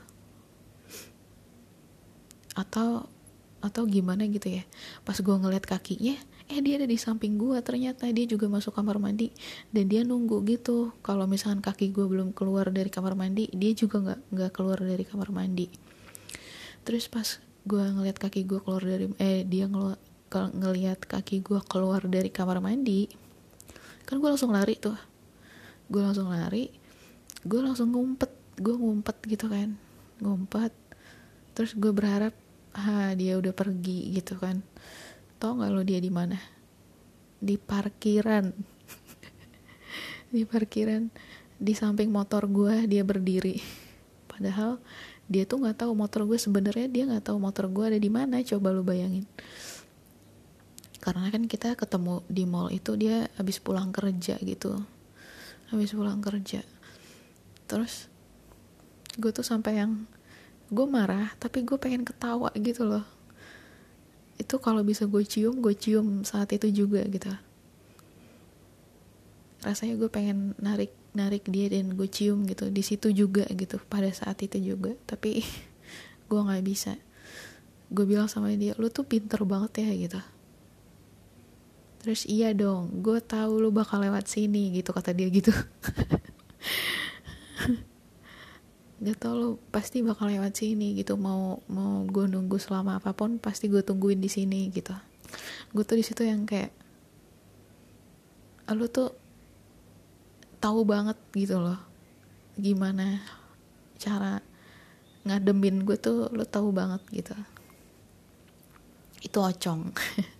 [2.54, 3.10] Atau
[3.58, 4.62] atau gimana gitu ya.
[5.02, 6.14] Pas gue ngeliat kakinya
[6.48, 9.34] eh dia ada di samping gue ternyata dia juga masuk kamar mandi.
[9.74, 10.94] Dan dia nunggu gitu.
[11.02, 15.02] Kalau misalkan kaki gue belum keluar dari kamar mandi dia juga nggak nggak keluar dari
[15.02, 15.66] kamar mandi.
[16.86, 19.66] Terus pas gue ngeliat kaki gue keluar dari eh dia
[20.28, 23.08] ngel ngeliat kaki gue keluar dari kamar mandi
[24.04, 24.96] kan gue langsung lari tuh.
[25.88, 26.68] Gue langsung lari
[27.48, 28.28] gue langsung ngumpet
[28.60, 29.72] gue ngumpet gitu kan.
[30.20, 30.72] Ngumpet
[31.56, 32.36] terus gue berharap
[32.76, 34.60] ah dia udah pergi gitu kan.
[35.40, 36.36] Tau nggak lo dia di mana?
[37.40, 38.52] Di parkiran.
[40.34, 41.08] Di parkiran
[41.58, 43.58] di samping motor gue dia berdiri.
[44.28, 44.78] Padahal
[45.28, 48.40] dia tuh nggak tahu motor gue sebenarnya dia nggak tahu motor gue ada di mana
[48.40, 49.28] coba lo bayangin
[51.08, 54.76] karena kan kita ketemu di mall itu dia habis pulang kerja gitu.
[55.72, 56.60] Habis pulang kerja.
[57.64, 58.12] Terus
[59.16, 60.04] gue tuh sampai yang
[60.68, 63.08] gue marah tapi gue pengen ketawa gitu loh.
[64.36, 67.32] Itu kalau bisa gue cium gue cium saat itu juga gitu.
[69.64, 72.68] Rasanya gue pengen narik narik dia dan gue cium gitu.
[72.68, 74.92] Di situ juga gitu pada saat itu juga.
[75.08, 75.40] Tapi
[76.28, 77.00] gue nggak bisa.
[77.88, 80.20] Gue bilang sama dia lu tuh pinter banget ya gitu
[81.98, 85.50] terus iya dong gue tahu lu bakal lewat sini gitu kata dia gitu.
[88.98, 91.14] Gak tau lo pasti bakal lewat sini gitu.
[91.14, 94.94] Mau mau gue nunggu selama apa pun pasti gue tungguin di sini gitu.
[95.74, 96.74] Gue tuh di situ yang kayak
[98.74, 99.14] lu tuh
[100.58, 101.78] tahu banget gitu loh.
[102.58, 103.22] Gimana
[103.98, 104.42] cara
[105.26, 107.34] ngademin gue tuh lu tahu banget gitu.
[109.22, 109.94] Itu ocong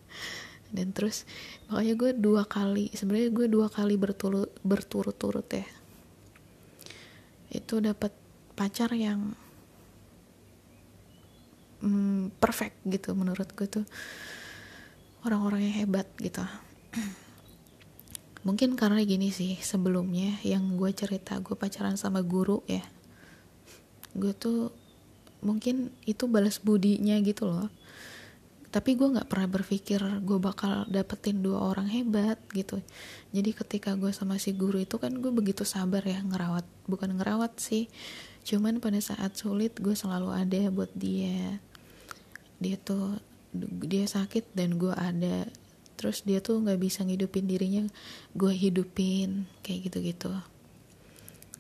[0.68, 1.24] dan terus
[1.72, 5.66] makanya gue dua kali sebenarnya gue dua kali berturut berturut-turut ya.
[7.48, 8.12] Itu dapat
[8.52, 9.32] pacar yang
[11.80, 13.86] mm, perfect gitu menurut gue tuh.
[15.24, 16.44] Orang-orang yang hebat gitu.
[18.46, 22.84] Mungkin karena gini sih sebelumnya yang gue cerita gue pacaran sama guru ya.
[24.12, 24.72] Gue tuh
[25.38, 27.70] mungkin itu balas budinya gitu loh
[28.68, 32.84] tapi gue nggak pernah berpikir gue bakal dapetin dua orang hebat gitu.
[33.32, 37.56] Jadi ketika gue sama si guru itu kan gue begitu sabar ya ngerawat bukan ngerawat
[37.56, 37.88] sih.
[38.44, 41.60] Cuman pada saat sulit gue selalu ada buat dia.
[42.60, 43.16] Dia tuh
[43.80, 45.48] dia sakit dan gue ada.
[45.96, 47.88] Terus dia tuh nggak bisa ngidupin dirinya
[48.36, 50.32] gue hidupin kayak gitu gitu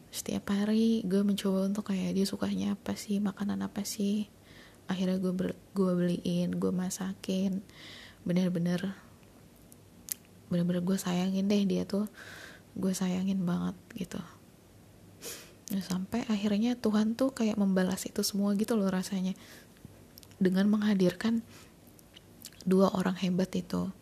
[0.08, 4.26] setiap hari gue mencoba untuk kayak dia sukanya apa sih makanan apa sih
[4.88, 7.60] akhirnya gue ber, gue beliin gue masakin.
[8.24, 8.96] Bener-bener
[10.48, 12.08] bener-bener gue sayangin deh dia tuh.
[12.74, 14.20] Gue sayangin banget gitu.
[15.68, 19.36] Nah, sampai akhirnya Tuhan tuh kayak membalas itu semua gitu loh rasanya.
[20.40, 21.44] Dengan menghadirkan
[22.64, 23.92] dua orang hebat itu.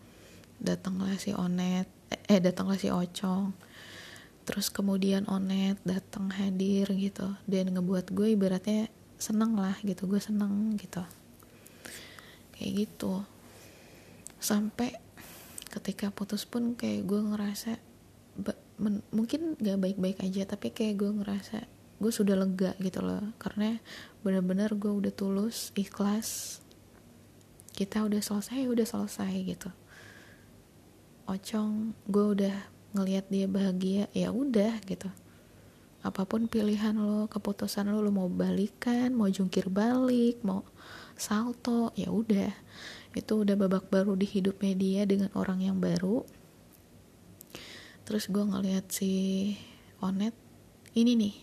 [0.62, 1.90] Datanglah si Onet
[2.30, 3.50] eh datanglah si Ocong.
[4.46, 7.34] Terus kemudian Onet datang hadir gitu.
[7.50, 8.86] Dan ngebuat gue ibaratnya
[9.16, 11.02] seneng lah gitu gue seneng gitu.
[12.56, 13.24] Kayak gitu.
[14.40, 14.96] Sampai
[15.72, 17.76] ketika putus pun kayak gue ngerasa
[19.12, 21.64] mungkin gak baik-baik aja tapi kayak gue ngerasa
[21.96, 23.32] gue sudah lega gitu loh.
[23.40, 23.80] Karena
[24.20, 26.60] benar-benar gue udah tulus ikhlas
[27.76, 29.68] kita udah selesai udah selesai gitu.
[31.28, 32.56] Ocong gue udah
[32.96, 35.12] ngelihat dia bahagia ya udah gitu
[36.06, 40.62] apa pun pilihan lo keputusan lo lo mau balikan mau jungkir balik mau
[41.16, 42.52] salto ya udah.
[43.16, 46.22] Itu udah babak baru di hidupnya dia dengan orang yang baru.
[48.06, 49.12] Terus gue ngeliat si
[49.98, 50.36] Onet
[50.92, 51.34] ini nih.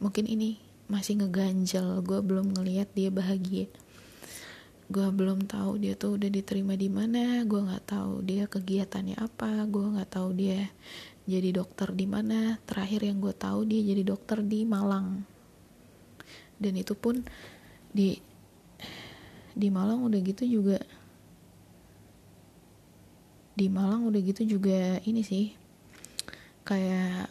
[0.00, 3.68] Mungkin ini masih ngeganjel gue belum ngeliat dia bahagia.
[4.88, 9.68] Gue belum tahu dia tuh udah diterima di mana gue nggak tahu dia kegiatannya apa
[9.68, 10.72] gue nggak tahu dia
[11.28, 12.56] jadi dokter di mana?
[12.64, 15.28] Terakhir yang gue tahu dia jadi dokter di Malang.
[16.56, 17.20] Dan itu pun
[17.92, 18.16] di
[19.52, 20.80] di Malang udah gitu juga
[23.52, 25.52] di Malang udah gitu juga ini sih
[26.62, 27.28] kayak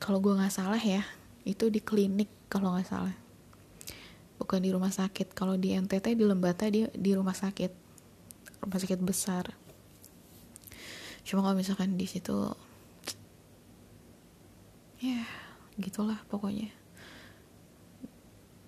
[0.00, 1.04] kalau gue nggak salah ya
[1.44, 3.14] itu di klinik kalau nggak salah.
[4.40, 7.70] Bukan di rumah sakit kalau di NTT di Lembata dia di rumah sakit
[8.64, 9.61] rumah sakit besar
[11.22, 12.50] cuma kalau misalkan di situ
[15.02, 15.22] ya
[15.78, 16.70] gitulah pokoknya.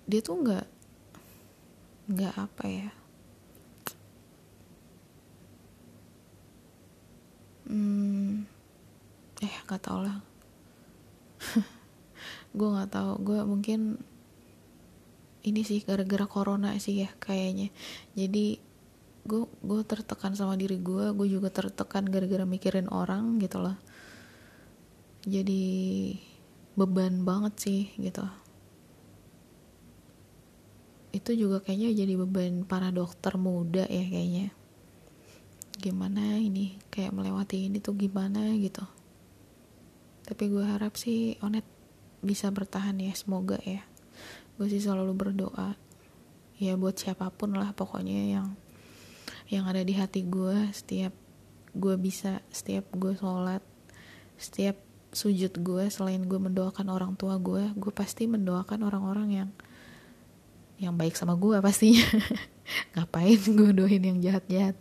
[0.05, 0.67] Dia tuh nggak
[2.11, 2.89] nggak apa ya.
[7.65, 8.45] Hmm
[9.41, 10.17] eh nggak tau lah.
[12.57, 13.99] Gue nggak tahu gue mungkin
[15.45, 17.69] ini sih gara-gara corona sih ya kayaknya.
[18.17, 18.64] Jadi
[19.25, 23.73] gue gue tertekan sama diri gue gue juga tertekan gara-gara mikirin orang gitu loh.
[25.25, 25.65] Jadi
[26.77, 28.21] beban banget sih gitu.
[31.09, 34.53] Itu juga kayaknya jadi beban para dokter muda ya kayaknya.
[35.81, 38.85] Gimana ini kayak melewati ini tuh gimana gitu.
[40.21, 41.65] Tapi gue harap sih Onet
[42.21, 43.81] bisa bertahan ya semoga ya.
[44.61, 45.73] Gue sih selalu berdoa
[46.61, 48.55] ya buat siapa pun lah pokoknya yang
[49.51, 51.13] yang ada di hati gue setiap
[51.75, 53.61] gue bisa setiap gue sholat
[54.39, 54.79] setiap
[55.15, 59.49] sujud gue selain gue mendoakan orang tua gue gue pasti mendoakan orang-orang yang
[60.75, 62.03] yang baik sama gue pastinya.
[62.95, 64.75] Ngapain gue doain yang jahat-jahat?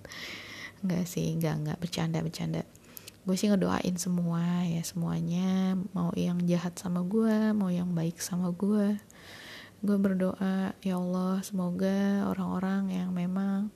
[0.83, 2.62] Nggak sih nggak nggak bercanda bercanda.
[3.24, 5.78] Gue sih ngedoain semua ya semuanya.
[5.95, 8.99] Mau yang jahat sama gue mau yang baik sama gue
[9.84, 13.68] gue berdoa ya Allah semoga orang-orang yang memang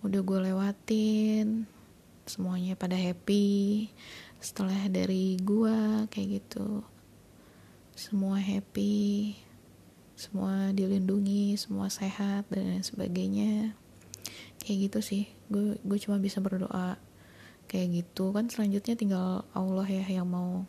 [0.00, 1.68] udah gue lewatin
[2.24, 3.88] semuanya pada happy.
[4.40, 6.84] Setelah dari gue kayak gitu.
[7.92, 9.36] Semua happy
[10.20, 13.72] semua dilindungi semua sehat dan lain sebagainya.
[14.60, 17.00] Kayak gitu sih gue gue cuma bisa berdoa
[17.72, 18.28] kayak gitu.
[18.36, 20.68] Kan selanjutnya tinggal Allah ya yang mau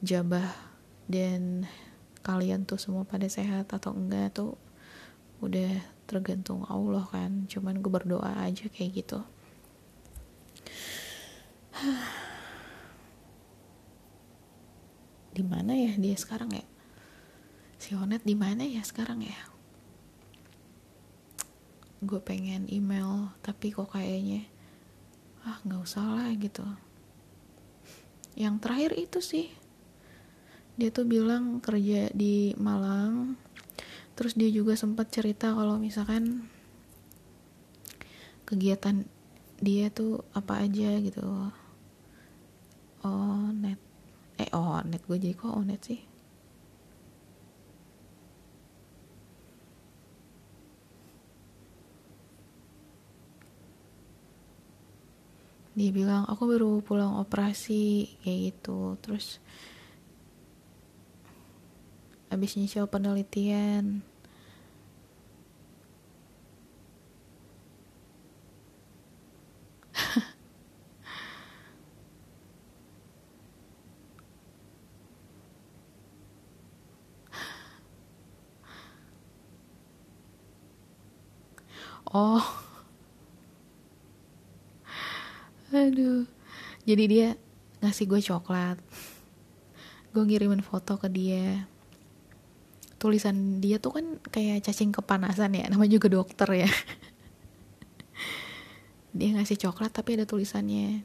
[0.00, 0.56] jabah
[1.04, 1.68] dan
[2.24, 4.56] kalian tuh semua pada sehat atau enggak tuh
[5.44, 7.46] udah tergantung Allah kan.
[7.46, 9.20] Cuman gue berdoa aja kayak gitu.
[15.36, 16.64] Di mana ya dia sekarang ya?
[17.82, 19.38] Si Onet di mana ya sekarang ya?
[21.98, 24.46] Gue pengen email tapi kok kayaknya
[25.42, 26.62] ah nggak usah lah gitu.
[28.38, 29.50] Yang terakhir itu sih
[30.72, 33.36] dia tuh bilang kerja di Malang
[34.12, 36.46] terus dia juga sempat cerita kalau misalkan
[38.48, 39.08] kegiatan
[39.62, 41.22] dia tuh apa aja gitu.
[43.02, 43.80] Oh net
[44.38, 46.00] eh oh net gue jadi kok oh net sih?
[55.72, 59.00] Dia bilang aku baru pulang operasi kayak gitu.
[59.00, 59.40] Terus
[62.32, 64.00] habis nyicil penelitian.
[82.12, 82.44] Oh.
[85.72, 86.28] Aduh.
[86.84, 87.28] Jadi dia
[87.80, 88.76] ngasih gue coklat.
[90.12, 91.71] Gue ngirimin foto ke dia
[93.02, 96.70] tulisan dia tuh kan kayak cacing kepanasan ya namanya juga dokter ya.
[99.18, 101.02] Dia ngasih coklat tapi ada tulisannya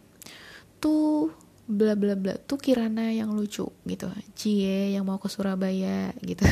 [0.78, 1.34] tuh
[1.68, 4.08] bla bla bla tuh Kirana yang lucu gitu.
[4.38, 6.45] Cie yang mau ke Surabaya gitu.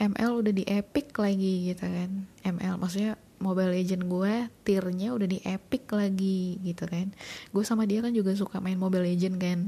[0.00, 2.26] ML udah di epic lagi gitu kan.
[2.42, 4.34] ML maksudnya Mobile Legend gue
[4.68, 7.14] tiernya udah di epic lagi gitu kan.
[7.54, 9.58] Gue sama dia kan juga suka main Mobile Legend kan.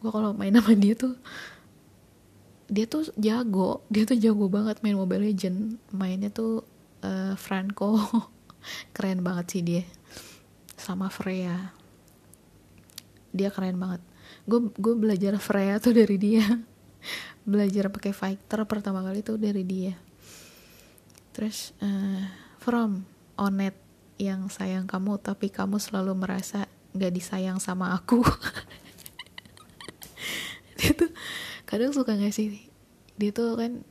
[0.00, 1.16] Gue kalau main sama dia tuh
[2.70, 5.74] dia tuh jago dia tuh jago banget main Mobile Legend.
[5.90, 6.62] Mainnya tuh
[7.02, 7.98] uh, Franco.
[8.94, 9.82] Keren banget sih dia.
[10.78, 11.74] Sama Freya.
[13.30, 14.02] Dia keren banget.
[14.48, 16.44] Gue gue belajar Freya tuh dari dia.
[17.50, 19.94] Belajar pakai fighter pertama kali tuh dari dia.
[21.30, 22.26] Terus uh,
[22.58, 23.06] from
[23.38, 23.78] Onet
[24.20, 28.20] yang sayang kamu tapi kamu selalu merasa gak disayang sama aku.
[30.80, 31.12] Dia tuh
[31.70, 32.66] kadang suka gak sih
[33.14, 33.86] dia tuh kan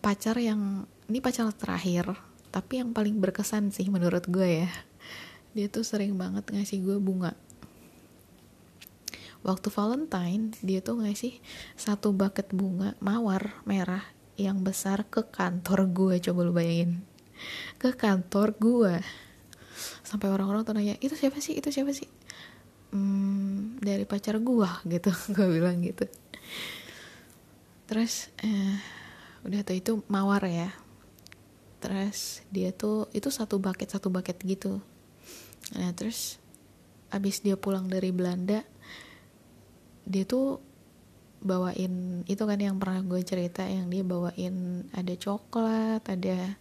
[0.00, 2.16] pacar yang ini pacar terakhir
[2.48, 4.70] tapi yang paling berkesan sih menurut gue ya.
[5.52, 7.36] Dia tuh sering banget ngasih gue bunga.
[9.44, 11.38] Waktu Valentine dia tuh ngasih
[11.78, 14.02] satu bucket bunga mawar merah
[14.40, 16.14] yang besar ke kantor gue.
[16.24, 17.04] Coba lu bayangin.
[17.76, 18.94] Ke kantor gue.
[20.02, 21.54] Sampai orang-orang tuh nanya itu siapa sih?
[21.54, 22.08] Itu siapa sih?
[22.90, 25.12] Hmm, dari pacar gue gitu.
[25.36, 26.08] Gue bilang gitu
[27.88, 28.76] terus eh,
[29.42, 30.70] udah tuh itu mawar ya.
[31.80, 34.78] Terus dia tuh itu satu bucket satu bucket gitu.
[35.74, 36.36] Nah terus
[37.08, 38.60] abis dia pulang dari Belanda
[40.08, 40.60] dia tuh
[41.38, 46.56] bawain itu kan yang pernah gue cerita yang dia bawain ada coklat ada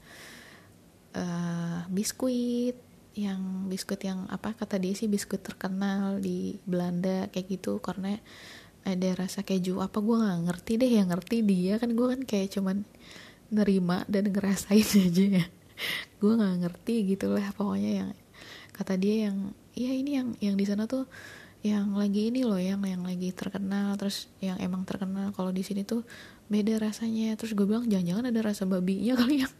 [1.17, 2.77] uh, biskuit
[3.17, 7.81] yang biskuit yang apa kata dia sih biskuit terkenal di Belanda kayak gitu.
[7.81, 8.13] Karena
[8.87, 12.55] ada rasa keju apa gue nggak ngerti deh yang ngerti dia kan gue kan kayak
[12.55, 12.87] cuman
[13.51, 15.45] nerima dan ngerasain aja ya.
[16.23, 18.09] Gue nggak ngerti gitulah pokoknya yang
[18.71, 21.03] kata dia yang iya ini yang yang di sana tuh
[21.65, 25.83] yang lagi ini loh yang yang lagi terkenal terus yang emang terkenal kalau di sini
[25.83, 26.07] tuh
[26.47, 27.35] beda rasanya.
[27.35, 29.53] Terus gue bilang jangan-jangan ada rasa babinya kali yang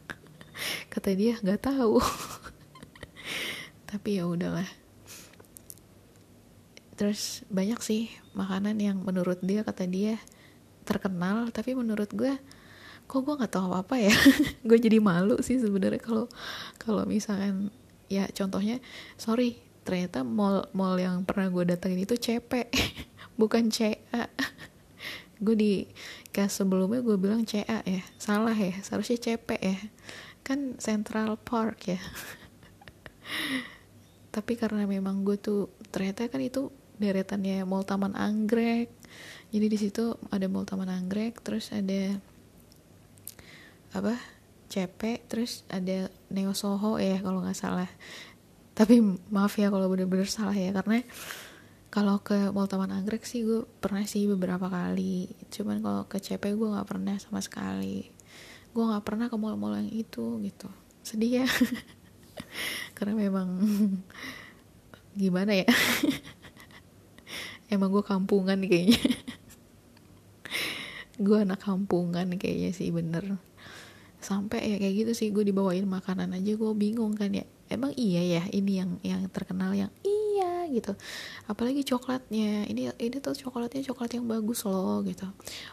[0.92, 2.00] kata dia nggak tahu.
[3.92, 4.87] Tapi ya udahlah
[6.98, 10.18] terus banyak sih makanan yang menurut dia kata dia
[10.82, 11.54] terkenal.
[11.54, 12.34] Tapi menurut gue
[13.08, 14.12] kok gue nggak tahu apa apa ya?
[14.68, 16.28] Gue jadi malu sih sebenarnya kalau
[16.76, 17.72] kalau misalkan
[18.12, 18.80] ya contohnya
[19.16, 22.68] sorry ternyata mall mall yang pernah gue datengin itu CP
[23.40, 24.28] bukan CA
[25.44, 25.72] gue di
[26.34, 29.78] kas sebelumnya gue bilang CA ya salah ya seharusnya CP ya.
[30.44, 32.00] Kan Central Park ya.
[34.32, 38.90] Tapi karena memang gue tuh ternyata kan itu deretannya Mall Taman Anggrek.
[39.54, 42.18] Jadi di situ ada Mall Taman Anggrek terus ada
[43.96, 44.20] apa
[44.68, 47.88] CP terus ada Neo Soho ya kalau nggak salah.
[48.76, 49.00] Tapi
[49.32, 51.02] maaf ya kalau bener-bener salah ya karena
[51.88, 55.32] kalau ke Mall Taman Anggrek sih gue pernah sih beberapa kali.
[55.48, 58.04] Cuman kalau ke CP gue nggak pernah sama sekali.
[58.76, 60.68] Gue nggak pernah ke mall-mall yang itu gitu.
[61.00, 61.46] Sedih ya.
[62.96, 63.48] Karena memang
[65.18, 65.66] gimana ya
[67.72, 68.98] emang gue kampungan kayaknya.
[71.18, 73.42] Gue anak kampungan kayaknya sih bener.
[74.22, 77.42] Sampai ya kayak gitu sih gue dibawain makanan aja gue bingung kan ya.
[77.66, 80.94] Emang iya ya ini yang yang terkenal yang iya gitu.
[81.50, 82.70] Apalagi coklatnya.
[82.70, 85.26] Ini ini tuh coklatnya coklat yang bagus loh gitu.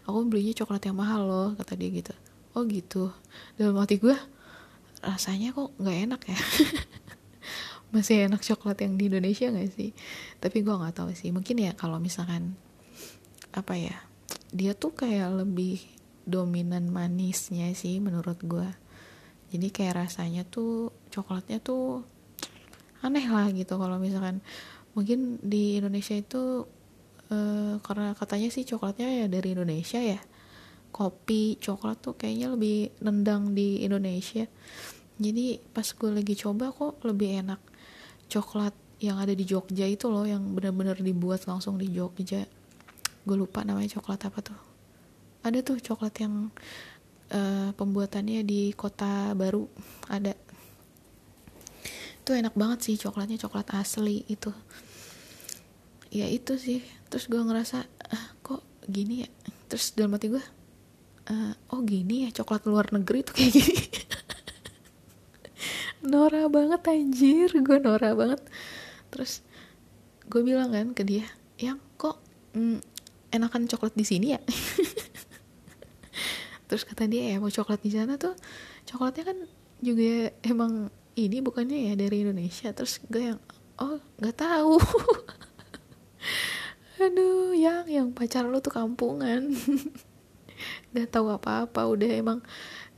[0.10, 2.14] Aku belinya coklat yang mahal loh kata dia gitu.
[2.58, 3.14] Oh gitu.
[3.54, 4.18] Dalam hati gue
[5.06, 6.38] rasanya kok nggak enak ya
[7.96, 9.96] masih enak coklat yang di Indonesia gak sih?
[10.44, 11.32] Tapi gue nggak tahu sih.
[11.32, 12.60] Mungkin ya kalau misalkan
[13.56, 13.96] apa ya
[14.52, 15.80] dia tuh kayak lebih
[16.28, 18.68] dominan manisnya sih menurut gue
[19.56, 22.04] jadi kayak rasanya tuh coklatnya tuh
[23.06, 24.42] aneh lah gitu kalau misalkan.
[24.96, 26.68] Mungkin di Indonesia itu
[27.32, 30.20] uh, karena katanya sih coklatnya ya dari Indonesia ya.
[30.92, 34.48] Kopi coklat tuh kayaknya lebih nendang di Indonesia.
[35.16, 37.62] Jadi pas gue lagi coba kok lebih enak
[38.32, 38.74] coklat
[39.04, 42.48] yang ada di Jogja itu loh yang benar-benar dibuat langsung di Jogja.
[43.26, 44.60] Gue lupa namanya coklat apa tuh.
[45.46, 46.50] Ada tuh coklat yang
[47.34, 49.68] uh, pembuatannya di kota baru
[50.10, 50.34] ada.
[52.26, 54.50] Itu enak banget sih coklatnya coklat asli itu.
[56.10, 59.30] Ya itu sih terus gue ngerasa ah, kok gini ya?
[59.70, 60.46] Terus dalam hati gue
[61.30, 63.76] uh, oh gini ya coklat luar negeri tuh kayak gini
[66.06, 67.50] Nora banget anjir.
[67.62, 68.42] Gue Nora banget.
[69.12, 69.42] Terus
[70.26, 71.26] gue bilang kan ke dia
[71.62, 72.18] yang kok
[72.58, 72.82] mm,
[73.34, 74.42] enakan coklat di sini ya?
[76.68, 78.34] Terus kata dia ya mau coklat di sana tuh
[78.90, 79.38] coklatnya kan
[79.86, 82.74] juga emang ini bukannya ya dari Indonesia.
[82.74, 83.40] Terus gue yang
[83.80, 84.82] oh nggak tahu.
[87.06, 89.52] Aduh yang yang pacar lu tuh kampungan.
[90.96, 92.40] Nggak tahu apa-apa udah emang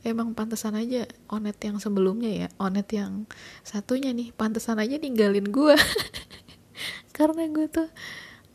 [0.06, 3.26] emang pantesan aja onet yang sebelumnya ya onet yang
[3.66, 5.74] satunya nih pantesan aja ninggalin gue
[7.16, 7.90] karena gue tuh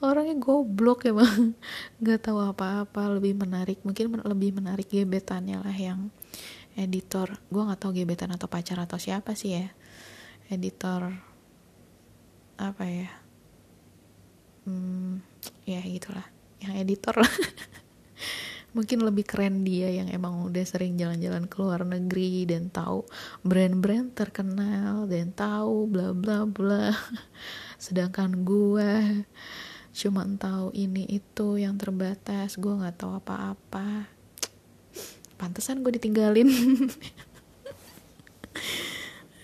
[0.04, 1.56] orangnya goblok emang.
[2.04, 6.12] Nggak tahu apa-apa lebih menarik mungkin lebih menarik gebetannya lah yang
[6.76, 7.40] editor.
[7.48, 9.72] Gue nggak tahu gebetan atau pacar atau siapa sih ya.
[10.52, 11.08] Editor
[12.60, 13.10] apa ya
[14.70, 15.20] hmm,
[15.66, 16.26] ya gitulah
[16.62, 17.28] yang editor lah
[18.74, 23.06] mungkin lebih keren dia yang emang udah sering jalan-jalan ke luar negeri dan tahu
[23.46, 26.90] brand-brand terkenal dan tahu bla bla bla.
[27.84, 29.22] Sedangkan gue
[29.94, 34.10] cuma tahu ini itu yang terbatas gue nggak tahu apa-apa.
[35.40, 36.50] Pantesan gue ditinggalin.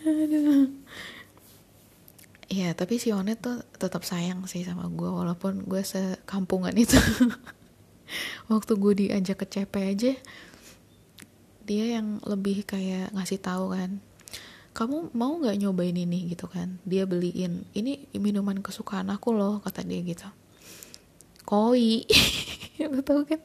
[0.03, 0.73] Aduh
[2.49, 6.97] ya tapi si Onet tuh tetap sayang sih sama gue walaupun gue sekampungan itu
[8.51, 10.13] waktu gue diajak ke CP aja
[11.69, 14.01] dia yang lebih kayak ngasih tahu kan
[14.73, 16.31] kamu mau nggak nyobain ini?
[16.31, 16.79] Gitu kan.
[16.87, 20.29] Dia beliin ini minuman kesukaan aku loh kata dia gitu.
[21.43, 22.07] Koi.
[22.93, 23.43] Lo tau kan?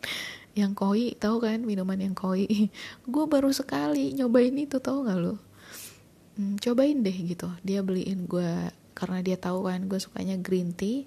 [0.54, 2.46] Yang koi tahu kan minuman yang koi?
[3.12, 5.34] Gue baru sekali nyobain itu tau nggak lo
[6.38, 7.50] hmm, cobain deh gitu.
[7.66, 11.02] Dia beliin gue karena dia tahu kan gue sukanya green tea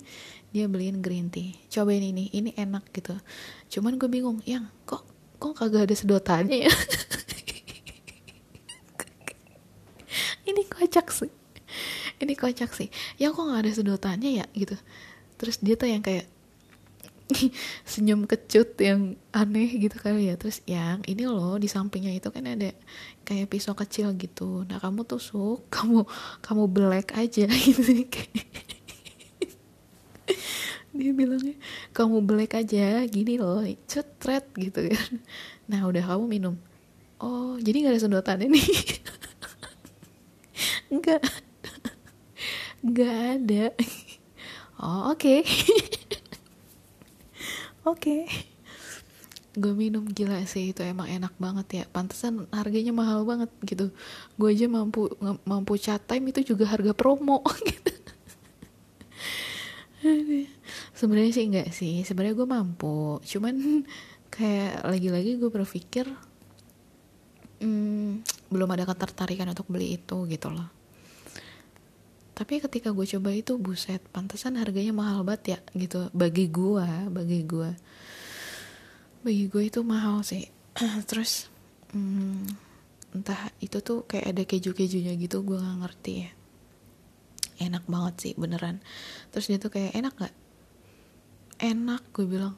[0.58, 1.54] dia beliin green tea.
[1.70, 3.14] Cobain ini ini enak gitu.
[3.70, 5.06] Cuman gue bingung yang kok
[5.38, 6.74] kok kagak ada sedotannya ya
[10.50, 11.30] ini kocak sih.
[12.18, 12.90] Ini kocak sih.
[13.22, 14.50] Ya kok nggak ada sedotannya ya?
[14.50, 14.74] Gitu.
[15.38, 16.26] Terus dia tuh yang kayak
[17.92, 20.42] senyum kecut yang aneh gitu kali ya.
[20.42, 22.74] Terus yang ini loh di sampingnya itu kan ada
[23.22, 24.66] kayak pisau kecil gitu.
[24.66, 26.02] Nah kamu tusuk kamu
[26.42, 27.46] kamu black aja.
[27.46, 28.10] Gitu
[30.98, 31.56] dia bilangnya
[31.92, 35.12] kamu black aja gini loh cetret gitu kan.
[35.68, 36.56] Nah udah kamu minum.
[37.18, 38.62] Oh jadi nggak ada sedotan ini
[40.96, 41.22] nggak.
[42.86, 43.66] Nggak ada.
[44.78, 45.18] Oh oke.
[45.18, 45.40] Okay
[47.92, 47.98] oke.
[47.98, 48.24] Okay.
[49.58, 51.84] gue minum gila sih itu emang enak banget ya.
[51.90, 53.90] Pantesan harganya mahal banget gitu.
[54.38, 55.10] Gue aja mampu
[55.50, 57.97] mampu chat time itu juga harga promo gitu
[60.98, 61.96] sebenarnya sih enggak sih.
[62.04, 63.20] Sebenarnya gue mampu.
[63.24, 63.56] Cuman
[64.36, 66.06] kayak lagi-lagi gue berpikir
[67.64, 70.68] hmm, belum ada ketertarikan untuk beli itu gitu loh.
[72.38, 76.14] Tapi ketika gue coba itu buset pantesan harganya mahal banget ya gitu.
[76.14, 77.70] Bagi gue bagi gue
[79.26, 80.46] bagi gue itu mahal sih.
[81.10, 81.50] Terus
[81.92, 82.46] hmm,
[83.18, 86.37] entah itu tuh kayak ada keju kejunya gitu gue nggak ngerti ya
[87.58, 88.82] enak banget sih beneran.
[89.34, 90.36] Terus dia tuh kayak enak gak
[91.62, 92.56] enak gue bilang.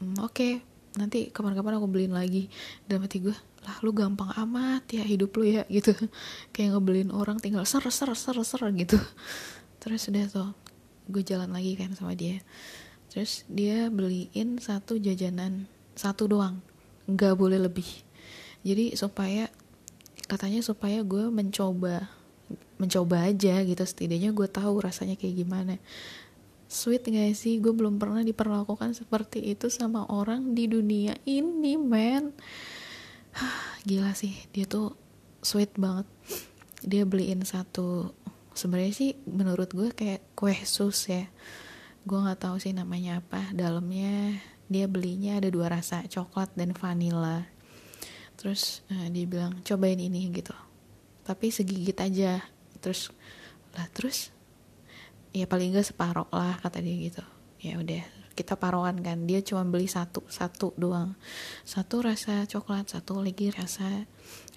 [0.00, 0.52] Hmm, oke okay,
[1.00, 2.48] nanti kapan-kapan aku beliin lagi.
[2.84, 5.96] Dalam hati gue lah lu gampang amat ya hidup lu ya gitu.
[6.52, 9.00] Kayak ngebeliin orang tinggal ser ser ser ser gitu.
[9.80, 10.50] Terus udah tuh
[11.08, 12.44] gue jalan lagi kan sama dia.
[13.08, 15.64] Terus dia beliin satu jajanan
[15.96, 16.60] satu doang.
[17.08, 17.88] Nggak boleh lebih.
[18.64, 19.48] Jadi supaya
[20.24, 22.08] katanya supaya gue mencoba
[22.76, 23.82] mencoba aja gitu.
[23.82, 25.74] Setidaknya gue tahu rasanya kayak gimana.
[26.66, 27.62] Sweet gak sih?
[27.62, 32.34] Gue belum pernah diperlakukan seperti itu sama orang di dunia ini men.
[33.86, 34.34] Gila sih.
[34.50, 34.96] Dia tuh
[35.44, 36.08] sweet banget.
[36.84, 38.12] Dia beliin satu
[38.54, 41.28] sebenarnya sih menurut gue kayak kue sus ya.
[42.04, 43.54] Gue nggak tahu sih namanya apa.
[43.54, 47.44] Dalamnya dia belinya ada dua rasa coklat dan vanilla.
[48.34, 50.56] Terus uh, dia bilang cobain ini gitu.
[51.24, 52.44] Tapi segigit aja
[52.84, 53.08] terus
[53.72, 54.28] lah terus?
[55.32, 57.24] Ya paling gak separoh lah kata dia gitu.
[57.64, 58.04] Ya udah
[58.34, 59.24] kita paruan kan.
[59.24, 61.14] Dia cuma beli satu satu doang.
[61.64, 64.04] Satu rasa coklat satu lagi rasa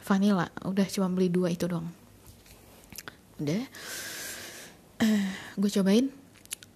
[0.04, 0.52] vanilla.
[0.66, 1.88] Udah cuma beli dua itu doang.
[3.40, 3.64] Udah.
[4.98, 5.30] Uh,
[5.62, 6.10] gue cobain.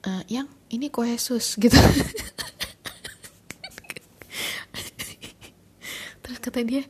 [0.06, 1.74] Uh, yang ini kue sus gitu.
[6.22, 6.86] Terus kata dia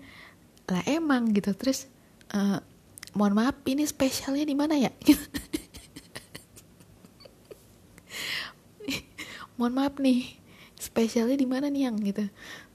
[0.68, 1.56] lah emang gitu.
[1.56, 1.88] Terus
[2.36, 2.60] uh,
[3.16, 4.92] mohon maaf ini spesialnya di mana ya?
[9.60, 10.42] Mohon maaf nih
[10.80, 12.00] spesialnya di mana nih yang?
[12.00, 12.26] Gitu.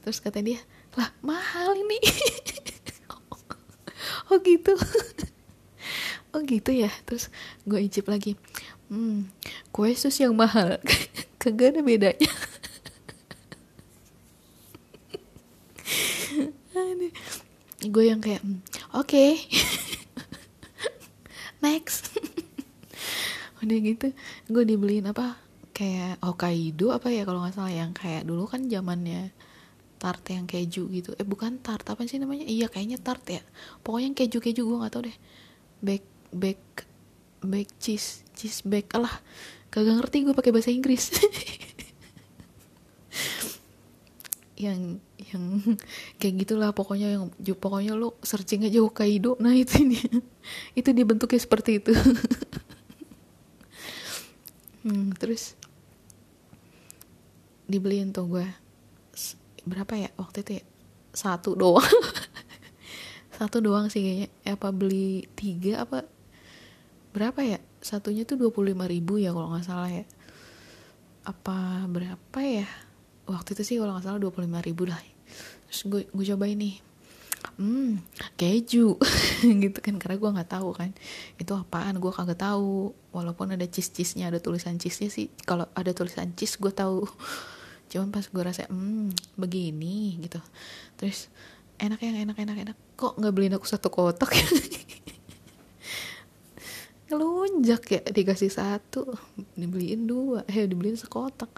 [0.05, 0.61] Terus kata dia
[0.95, 1.99] lah mahal ini.
[4.27, 4.75] Oh gitu.
[6.35, 6.91] Oh gitu ya.
[7.07, 7.31] Terus
[7.63, 8.35] gue icip lagi
[8.91, 9.31] hmm
[9.71, 10.77] kue sus yang mahal.
[11.41, 12.31] Kagak ada bedanya.
[17.87, 18.59] Gue yang kayak hmm,
[18.99, 19.07] oke.
[19.07, 19.86] okay.
[21.63, 22.13] Next.
[23.61, 24.13] Udah gitu
[24.49, 25.37] gue dibeliin apa
[25.73, 29.33] kayak Hokkaido apa ya kalau nggak salah yang kayak dulu kan zamannya
[29.97, 31.13] tart yang keju gitu.
[31.17, 32.45] Eh bukan tart apa sih namanya?
[32.45, 33.41] Iya kayaknya tart ya.
[33.81, 35.17] Pokoknya yang keju keju gue nggak tau deh.
[35.81, 36.85] Bake bake
[37.41, 39.13] bake cheese cheese bake lah
[39.69, 41.13] kagak ngerti gue pakai bahasa Inggris.
[44.57, 45.43] Yang yang
[46.19, 47.23] kayak gitulah pokoknya yang
[47.57, 49.35] pokoknya lo searching aja Hokkaido.
[49.41, 49.99] Nah itu ini.
[50.79, 51.91] Itu dibentuknya seperti itu.
[54.87, 55.59] Hmm, terus
[57.67, 58.47] dibeliin tuh gue
[59.67, 60.63] berapa ya waktu itu ya?
[61.11, 61.83] Satu doang.
[63.35, 64.27] Satu doang sih kayaknya.
[64.47, 66.07] Eh, apa beli tiga apa?
[67.11, 67.59] Berapa ya?
[67.83, 70.07] Satunya tuh dua puluh lima ribu ya kalau nggak salah ya.
[71.27, 72.71] Apa berapa ya?
[73.27, 75.03] Waktu itu sih kalau nggak salah dua puluh lima ribu lah
[75.67, 76.75] terus gue gue cobain nih.
[77.57, 78.01] Hmm
[78.37, 78.97] keju.
[79.63, 80.93] Gitu kan karena gue nggak tahu kan
[81.37, 81.97] itu apaan?
[81.97, 82.93] Gue kagak tahu.
[83.13, 86.73] Walaupun ada cheese cheese nya ada tulisan cheese nya sih kalau ada tulisan cheese gue
[86.73, 87.05] tahu.
[87.91, 90.41] Cuman pas gue rasa hmm begini gitu.
[90.99, 91.29] Terus
[91.77, 92.77] enak yang enak enak enak.
[92.97, 94.33] Kok nggak beliin aku satu kotak?
[97.07, 99.07] Ngelunjak ya dikasih satu.
[99.55, 100.43] Dibeliin dua.
[100.49, 101.49] Eh dibeliin sekotak.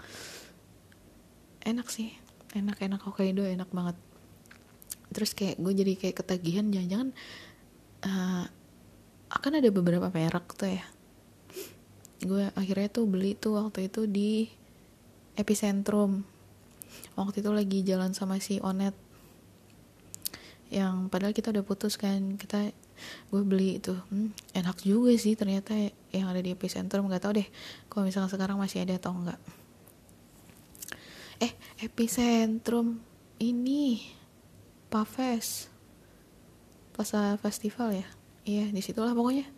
[1.60, 2.19] Enak sih
[2.54, 3.96] enak enak Hokkaido enak banget.
[5.10, 7.10] Terus kayak gue jadi kayak ketagihan jangan-jangan
[8.06, 8.44] uh,
[9.30, 10.84] akan ada beberapa merek tuh ya.
[12.20, 14.50] Gue akhirnya tuh beli tuh waktu itu di
[15.38, 16.26] epicentrum.
[17.14, 18.94] Waktu itu lagi jalan sama si Onet.
[20.70, 22.70] Yang padahal kita udah putus kan kita
[23.30, 23.94] gue beli itu.
[24.10, 25.74] Hmm, enak juga sih ternyata
[26.14, 27.06] yang ada di epicentrum.
[27.06, 27.46] Nggak tau deh
[27.90, 29.38] kalau misalnya sekarang masih ada atau enggak
[31.40, 33.00] eh epicentrum
[33.40, 34.04] ini
[34.92, 35.72] Pafes
[36.92, 38.06] Plaza Festival ya?
[38.44, 39.48] Iya di situlah pokoknya.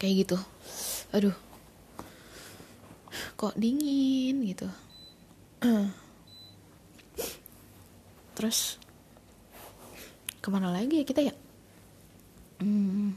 [0.00, 0.38] Kayak gitu.
[1.12, 1.36] Aduh.
[3.36, 4.68] Kok dingin gitu.
[8.36, 8.76] Terus
[10.40, 11.34] ke mana lagi ya kita ya?
[12.56, 13.16] Hmm,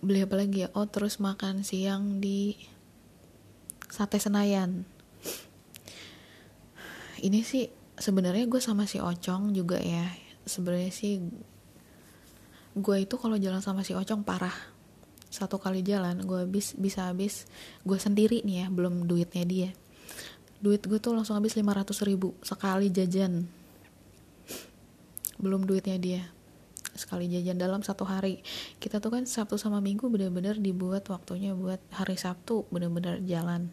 [0.00, 0.68] beli apa lagi ya?
[0.72, 2.56] Oh terus makan siang di
[3.92, 4.88] sate Senayan.
[7.20, 7.68] Ini sih
[8.00, 10.08] sebenarnya gue sama si Ocong juga ya.
[10.48, 11.20] Sebenarnya sih
[12.72, 14.56] gue itu kalau jalan sama si Ocong parah.
[15.28, 17.44] Satu kali jalan gue habis bisa habis.
[17.84, 19.70] Gue sendiri nih ya belum duitnya dia.
[20.64, 23.44] Duit gue tuh langsung habis 500 ribu sekali jajan.
[25.36, 26.24] Belum duitnya dia
[26.92, 28.44] sekali jajan dalam satu hari.
[28.76, 33.72] Kita tuh kan Sabtu sama Minggu bener-bener dibuat waktunya buat hari Sabtu bener-bener jalan.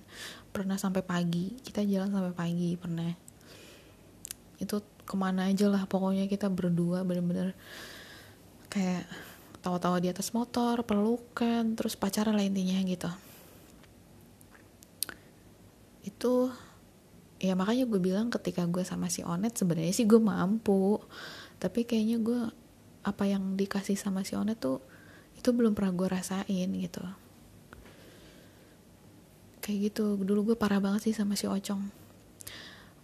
[0.55, 3.11] Pernah sampai pagi kita jalan sampai pagi pernah.
[4.59, 7.57] Itu ke mana aja lah pokoknya kita berdua bener-bener
[8.69, 9.09] kayak
[9.59, 13.11] tawa-tawa di atas motor pelukan terus pacaran lah intinya gitu.
[16.07, 16.53] Itu
[17.39, 21.03] ya makanya gue bilang ketika gue sama si Onet sebenarnya sih gue mampu.
[21.59, 22.41] Tapi kayaknya gue
[23.03, 24.83] apa yang dikasih sama si Onet tuh
[25.39, 27.03] itu belum pernah gue rasain gitu.
[29.63, 31.79] Kayak gitu dulu gue parah banget sih sama si Ocong.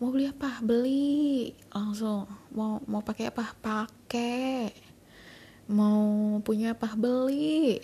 [0.03, 0.59] Mau beli apa?
[0.59, 1.55] Beli.
[1.71, 3.55] Langsung mau mau pakai apa?
[3.55, 4.75] Pakai.
[5.71, 6.91] Mau punya apa?
[6.99, 7.79] Beli.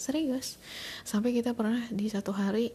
[0.00, 0.56] Serius.
[1.04, 2.72] Sampai kita pernah di satu hari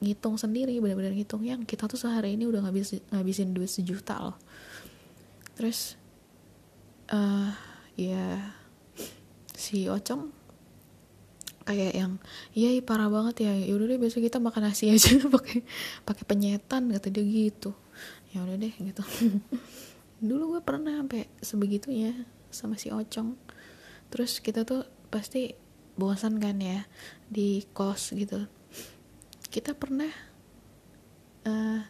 [0.00, 4.36] ngitung sendiri benar-benar ngitung yang kita tuh sehari ini udah ngabis ngabisin duit sejuta loh.
[5.54, 5.99] Terus
[7.10, 7.50] uh,
[7.98, 8.54] ya
[9.54, 10.32] si Ocong
[11.68, 12.18] kayak yang
[12.56, 15.14] iya parah banget ya yaudah deh besok kita makan nasi aja.
[15.34, 15.62] Pakai
[16.02, 17.76] pakai penyetan kata dia gitu.
[18.34, 19.02] Ya udah deh gitu.
[20.26, 23.38] Dulu gue pernah sampai sebegitunya sama si Ocong.
[24.10, 25.54] Terus kita tuh pasti
[25.94, 26.86] bosan kan ya
[27.30, 28.50] di kos gitu.
[29.50, 30.10] Kita pernah
[31.46, 31.80] uh,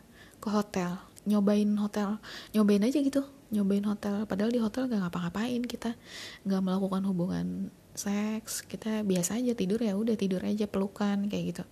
[0.40, 0.96] ke hotel
[1.28, 2.16] nyobain hotel
[2.56, 4.24] nyobain aja gitu nyobain hotel.
[4.24, 5.98] Padahal di hotel gak ngapa-ngapain kita.
[6.46, 8.62] Gak melakukan hubungan seks.
[8.64, 11.62] Kita biasa aja tidur ya udah tidur aja pelukan kayak gitu.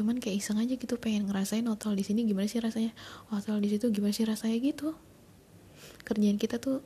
[0.00, 2.92] Cuman kayak iseng aja gitu pengen ngerasain hotel di sini gimana sih rasanya.
[3.28, 4.96] Hotel di situ gimana sih rasanya gitu.
[6.02, 6.80] Kerjaan kita tuh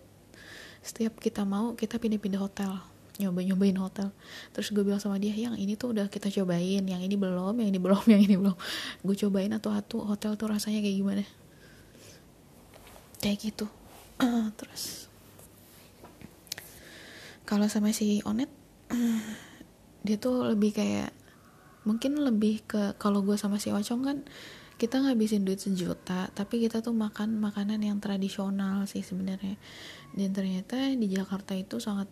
[0.85, 2.83] setiap kita mau kita pindah-pindah hotel.
[3.15, 4.11] Nyoba-nyobain hotel.
[4.51, 6.83] Terus gue bilang sama dia yang ini tuh udah kita cobain.
[6.83, 8.59] Yang ini belum yang ini belum yang ini belum.
[9.07, 11.23] Gue cobain atau-atu hotel tuh rasanya kayak gimana.
[13.23, 13.71] Kayak gitu
[14.21, 15.09] uh, terus.
[17.45, 18.49] Kalau sama si Onet
[20.07, 21.13] dia tuh lebih kayak
[21.85, 24.19] mungkin lebih ke kalau gue sama si Ocong kan
[24.81, 29.57] kita ngabisin duit sejuta tapi kita tuh makan makanan yang tradisional sih sebenarnya.
[30.15, 32.09] Dan ternyata di Jakarta itu sangat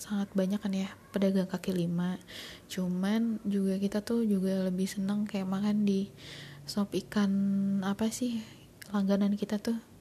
[0.00, 2.18] sangat banyak kan ya pedagang kaki lima.
[2.66, 6.10] Cuman juga kita tuh juga lebih seneng kayak makan di
[6.66, 7.30] sop ikan
[7.82, 8.38] apa sih
[8.94, 9.91] langganan kita tuh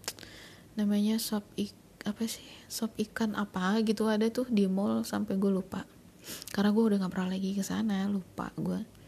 [0.76, 2.45] namanya sop ik apa sih?
[2.65, 5.86] Sop ikan apa gitu ada tuh di mall sampai gue lupa.
[6.53, 9.01] Karena gue udah nggak pernah lagi ke sana lupa gue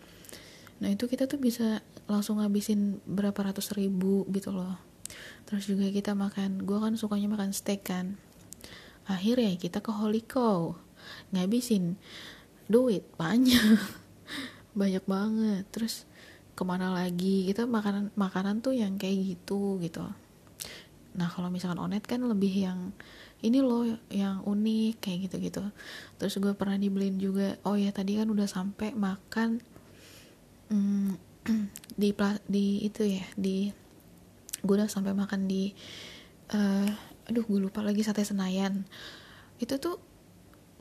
[0.83, 1.79] nah itu kita tuh bisa
[2.11, 4.75] langsung ngabisin berapa ratus ribu gitu loh.
[5.47, 8.19] Terus juga kita makan gue kan sukanya makan steak kan.
[9.07, 10.75] Akhirnya kita ke Holy Cow
[11.31, 11.95] ngabisin
[12.67, 13.79] duit banyak
[14.79, 15.63] banyak banget.
[15.71, 16.03] Terus
[16.51, 17.47] ke mana lagi?
[17.47, 20.03] Kita makanan makanan tuh yang kayak gitu gitu
[21.13, 22.89] nah kalau misalkan onet kan lebih yang
[23.43, 25.63] ini loh yang unik kayak gitu gitu
[26.17, 29.61] terus gue pernah dibeliin juga oh ya tadi kan udah sampai makan
[30.73, 31.13] hmm,
[32.01, 32.09] di
[32.49, 33.69] di itu ya di
[34.63, 35.75] gue udah sampai makan di
[36.55, 36.87] uh,
[37.27, 38.87] aduh gue lupa lagi sate senayan.
[39.59, 39.99] Itu tuh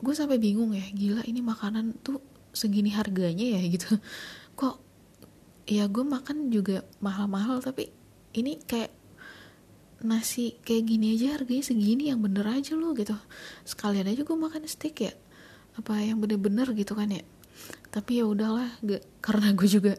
[0.03, 2.23] gue sampai bingung ya gila ini makanan tuh
[2.55, 3.99] segini harganya ya gitu.
[4.59, 4.75] Kok
[5.67, 7.91] ya gue makan juga mahal-mahal tapi
[8.35, 8.91] ini kayak
[10.03, 13.15] nasi kayak gini aja harganya segini yang bener aja loh gitu.
[13.63, 15.13] Sekalian aja gue makan steak ya.
[15.79, 17.23] Apa yang bener-bener gitu kan ya.
[17.89, 18.67] Tapi ya udahlah
[19.23, 19.93] karena gue juga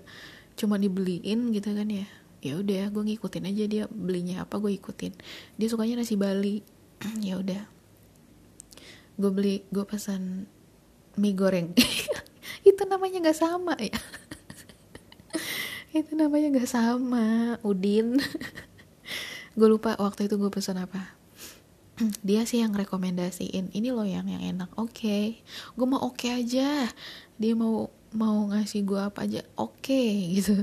[0.54, 2.06] cuma dibeliin gitu kan ya.
[2.44, 5.16] Ya udah gue ngikutin aja dia belinya apa gue ikutin.
[5.56, 6.60] Dia sukanya nasi bali.
[7.24, 7.64] Ya udah.
[9.16, 10.44] Gue beli gue pesan
[11.16, 11.72] mie goreng.
[12.68, 13.96] Itu namanya nggak sama ya.
[15.98, 18.18] Itu namanya nggak sama udin
[19.54, 21.14] gue lupa waktu itu gue pesan apa.
[22.26, 24.70] Dia sih yang rekomendasiin ini loh yang yang enak.
[24.74, 24.98] Oke.
[24.98, 25.24] Okay.
[25.78, 26.90] gue mau oke okay aja.
[27.38, 30.62] Dia mau mau ngasih gue apa aja oke okay, gitu.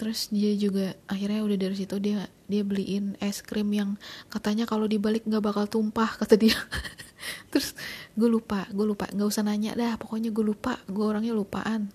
[0.00, 4.00] Terus dia juga akhirnya udah dari situ dia dia beliin es krim yang
[4.32, 6.56] katanya kalau dibalik nggak bakal tumpah kata dia.
[7.50, 7.74] Terus
[8.14, 9.10] gue lupa gue lupa.
[9.10, 10.78] Nggak usah nanya dah pokoknya gue lupa.
[10.86, 11.90] Gue orangnya lupaan.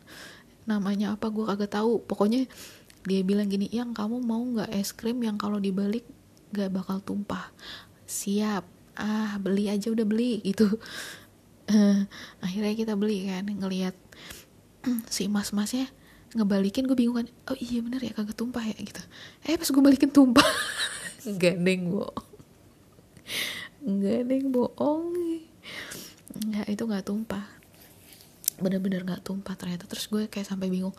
[0.67, 2.03] Namanya apa gue kagak tahu.
[2.03, 2.45] Pokoknya
[3.05, 6.03] dia bilang gini yang kamu mau nggak es krim yang kalau dibalik
[6.49, 7.53] gak bakal tumpah.
[8.09, 8.65] Siap.
[8.97, 10.65] Ah beli aja udah beli gitu.
[11.65, 12.05] Uh,
[12.41, 13.93] akhirnya kita beli kan ngelihat
[15.13, 15.89] si mas masnya
[16.35, 19.01] ngebalikin gue bingung kan oh iya bener ya kagak tumpah ya gitu.
[19.45, 20.45] Eh pas gue balikin tumpah.
[21.41, 22.25] Gandeng bohong.
[23.85, 25.05] Gandeng bohong.
[26.35, 27.45] Nggak itu nggak tumpah.
[28.57, 29.85] Bener-bener nggak tumpah ternyata.
[29.85, 30.93] Terus gue kayak sampai bingung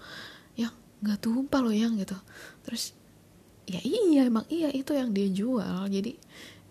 [1.04, 2.16] nggak tumpah loh yang gitu.
[2.64, 2.96] Terus
[3.66, 5.88] ya iya emang iya itu yang dia jual.
[5.90, 6.16] Jadi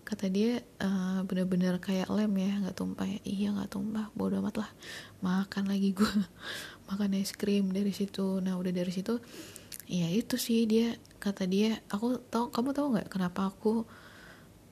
[0.06, 3.20] kata dia uh, bener-bener kayak lem ya nggak tumpah ya.
[3.26, 4.70] Iya nggak tumpah bodoh amat lah.
[5.22, 6.08] Makan lagi gue
[6.90, 8.40] makan es krim dari situ.
[8.42, 9.18] Nah udah dari situ
[9.86, 13.86] ya itu sih dia kata dia aku tau kamu tahu nggak kenapa aku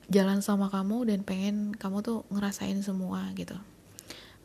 [0.10, 3.58] jalan sama kamu dan pengen kamu tuh ngerasain semua gitu?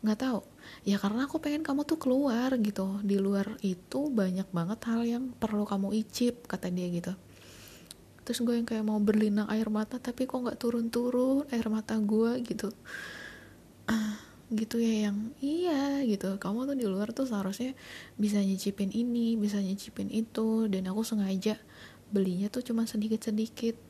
[0.05, 0.41] Nggak tahu
[0.87, 3.01] ya karena aku pengen kamu tuh keluar gitu.
[3.05, 7.13] Di luar itu banyak banget hal yang perlu kamu icip kata dia gitu.
[8.29, 12.45] Terus gue yang kayak mau berlinang air mata tapi kok nggak turun-turun air mata gue
[12.45, 12.69] gitu.
[13.89, 14.21] Ah,
[14.53, 16.37] gitu ya yang iya gitu.
[16.37, 17.73] Kamu tuh di luar tuh seharusnya
[18.21, 20.69] bisa nyicipin ini bisa nyicipin itu.
[20.69, 21.57] Dan aku sengaja
[22.13, 23.81] belinya tuh cuma sedikit-sedikit.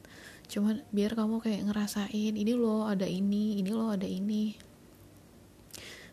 [0.46, 4.67] Cuman biar kamu kayak ngerasain ini loh ada ini ini loh ada ini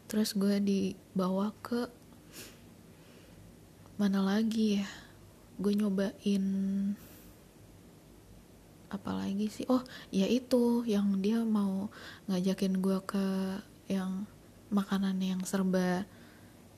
[0.05, 1.89] terus gue dibawa ke
[3.95, 4.87] mana lagi ya?
[5.55, 6.45] Gue nyobain
[8.91, 9.65] apalagi sih?
[9.71, 9.81] Oh
[10.11, 11.89] ya itu yang dia mau
[12.29, 13.27] ngajakin gue ke
[13.89, 14.27] yang
[14.69, 16.03] makanan yang serba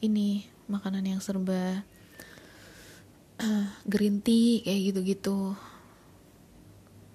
[0.03, 1.83] ini makanan yang serba
[3.91, 5.57] green tea kayak gitu-gitu.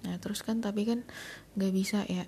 [0.03, 1.07] Nah terus kan tapi kan
[1.55, 2.27] nggak bisa ya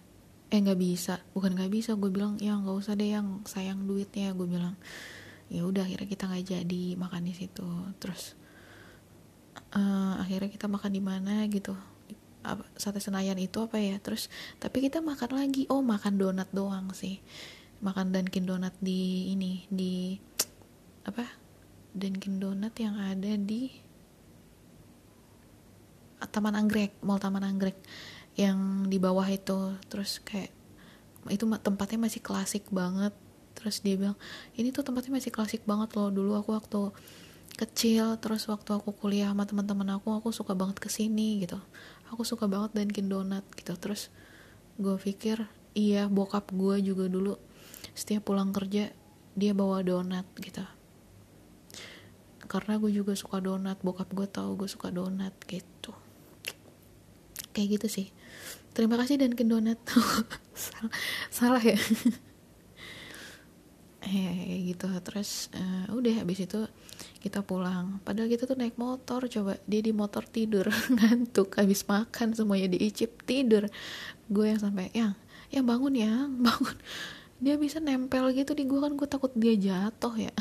[0.50, 1.22] eh nggak bisa.
[1.34, 4.34] Bukan nggak bisa gue bilang ya nggak usah deh yang sayang duitnya.
[4.38, 4.78] Gue bilang
[5.50, 7.68] ya udah akhirnya kita nggak jadi makan di situ.
[8.02, 8.38] Terus
[9.74, 11.74] uh, akhirnya kita makan di mana gitu.
[12.78, 13.98] Sate senayan itu apa ya?
[13.98, 14.30] Terus
[14.62, 15.66] tapi kita makan lagi.
[15.70, 17.22] Oh makan donat doang sih.
[17.84, 20.16] Makan Dunkin Donat di ini di
[21.06, 21.28] apa?
[21.92, 23.70] Dunkin Donat yang ada di
[26.24, 27.78] Taman Anggrek Mall Taman Anggrek
[28.36, 29.76] yang di bawah itu.
[29.88, 30.52] Terus kayak
[31.32, 33.16] itu tempatnya masih klasik banget.
[33.56, 34.20] Terus dia bilang
[34.60, 36.12] ini tuh tempatnya masih klasik banget loh.
[36.12, 36.82] Dulu aku waktu
[37.56, 41.58] kecil terus waktu aku kuliah sama teman-teman aku aku suka banget ke sini gitu.
[42.12, 43.74] Aku suka banget Dunkin Donat gitu.
[43.80, 44.12] Terus
[44.76, 47.40] gue pikir iya bokap gue juga dulu
[47.96, 48.92] setiap pulang kerja
[49.36, 50.64] dia bawa donat gitu.
[52.46, 55.96] Karena gue juga suka donat bokap gue tahu gue suka donat gitu
[57.56, 58.08] kayak gitu sih.
[58.76, 59.80] Terima kasih dan donat.
[60.56, 60.92] Salah,
[61.28, 61.80] salah ya?
[64.04, 64.88] Kayak gitu.
[65.04, 66.68] Terus uh, udah habis itu
[67.24, 68.04] kita pulang.
[68.04, 69.56] Padahal kita tuh naik motor coba.
[69.64, 73.72] Dia di motor tidur ngantuk habis makan semuanya diicip tidur.
[74.28, 75.16] Gue yang sampai yang
[75.52, 76.76] yang bangun ya bangun.
[77.40, 80.36] Dia bisa nempel gitu di gue kan gue takut dia jatuh ya.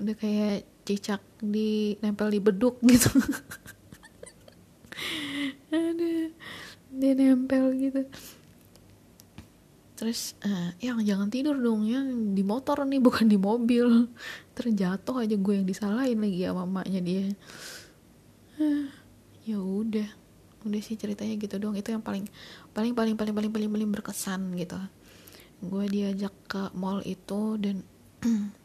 [0.00, 3.12] Udah kayak cicak di nempel di beduk gitu
[5.70, 6.12] ada
[6.90, 8.02] dia nempel gitu.
[10.00, 14.08] Terus uh, yang jangan tidur dong ya di motor nih bukan di mobil.
[14.56, 17.28] Terjatuh aja gue yang disalahin lagi sama mamanya dia.
[18.60, 18.88] Uh,
[19.44, 20.08] ya udah
[20.60, 22.28] udah sih ceritanya gitu dong itu yang paling
[22.76, 24.80] paling paling paling paling paling paling berkesan gitu.
[25.60, 27.84] Gue diajak ke mall itu dan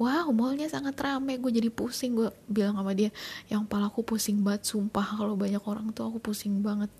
[0.00, 2.18] wow mallnya sangat ramai gue jadi pusing.
[2.18, 3.10] Gue bilang sama dia
[3.48, 6.90] yang palaku pusing banget sumpah kalau banyak orang tuh aku pusing banget.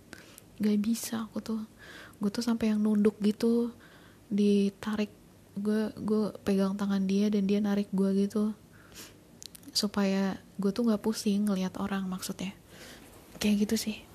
[0.59, 1.63] Gak bisa aku tuh.
[2.23, 3.75] Gue tuh sampai yang nunduk gitu
[4.31, 5.11] ditarik.
[5.55, 8.55] Gue gue pegang tangan dia dan dia narik gue gitu.
[9.75, 12.55] Supaya gue tuh nggak pusing ngelihat orang maksudnya.
[13.43, 14.14] Kayak gitu sih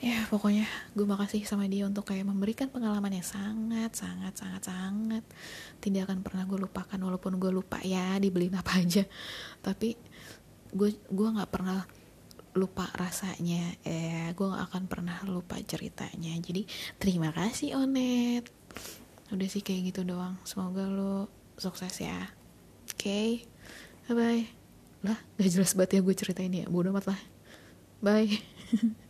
[0.00, 0.64] ya pokoknya
[0.96, 5.24] gue makasih sama dia untuk kayak memberikan pengalaman yang sangat sangat sangat sangat.
[5.76, 9.04] Tidak akan pernah gue lupakan walaupun gue lupa ya dibeliin apa aja.
[9.60, 9.92] Tapi
[10.72, 11.84] gue gue nggak pernah
[12.56, 13.76] lupa rasanya.
[13.84, 16.32] Eh gue gak akan pernah lupa ceritanya.
[16.40, 16.64] Jadi
[16.96, 18.48] terima kasih Onet.
[19.30, 20.40] Udah sih kayak gitu doang.
[20.48, 21.28] Semoga lo
[21.60, 22.32] sukses ya.
[22.90, 22.96] Oke.
[22.96, 23.30] Okay.
[24.10, 24.44] bye bye
[25.00, 26.66] lah gak jelas banget ya gue ceritain ya.
[26.72, 27.20] Bodo amat lah.
[28.00, 28.40] Bye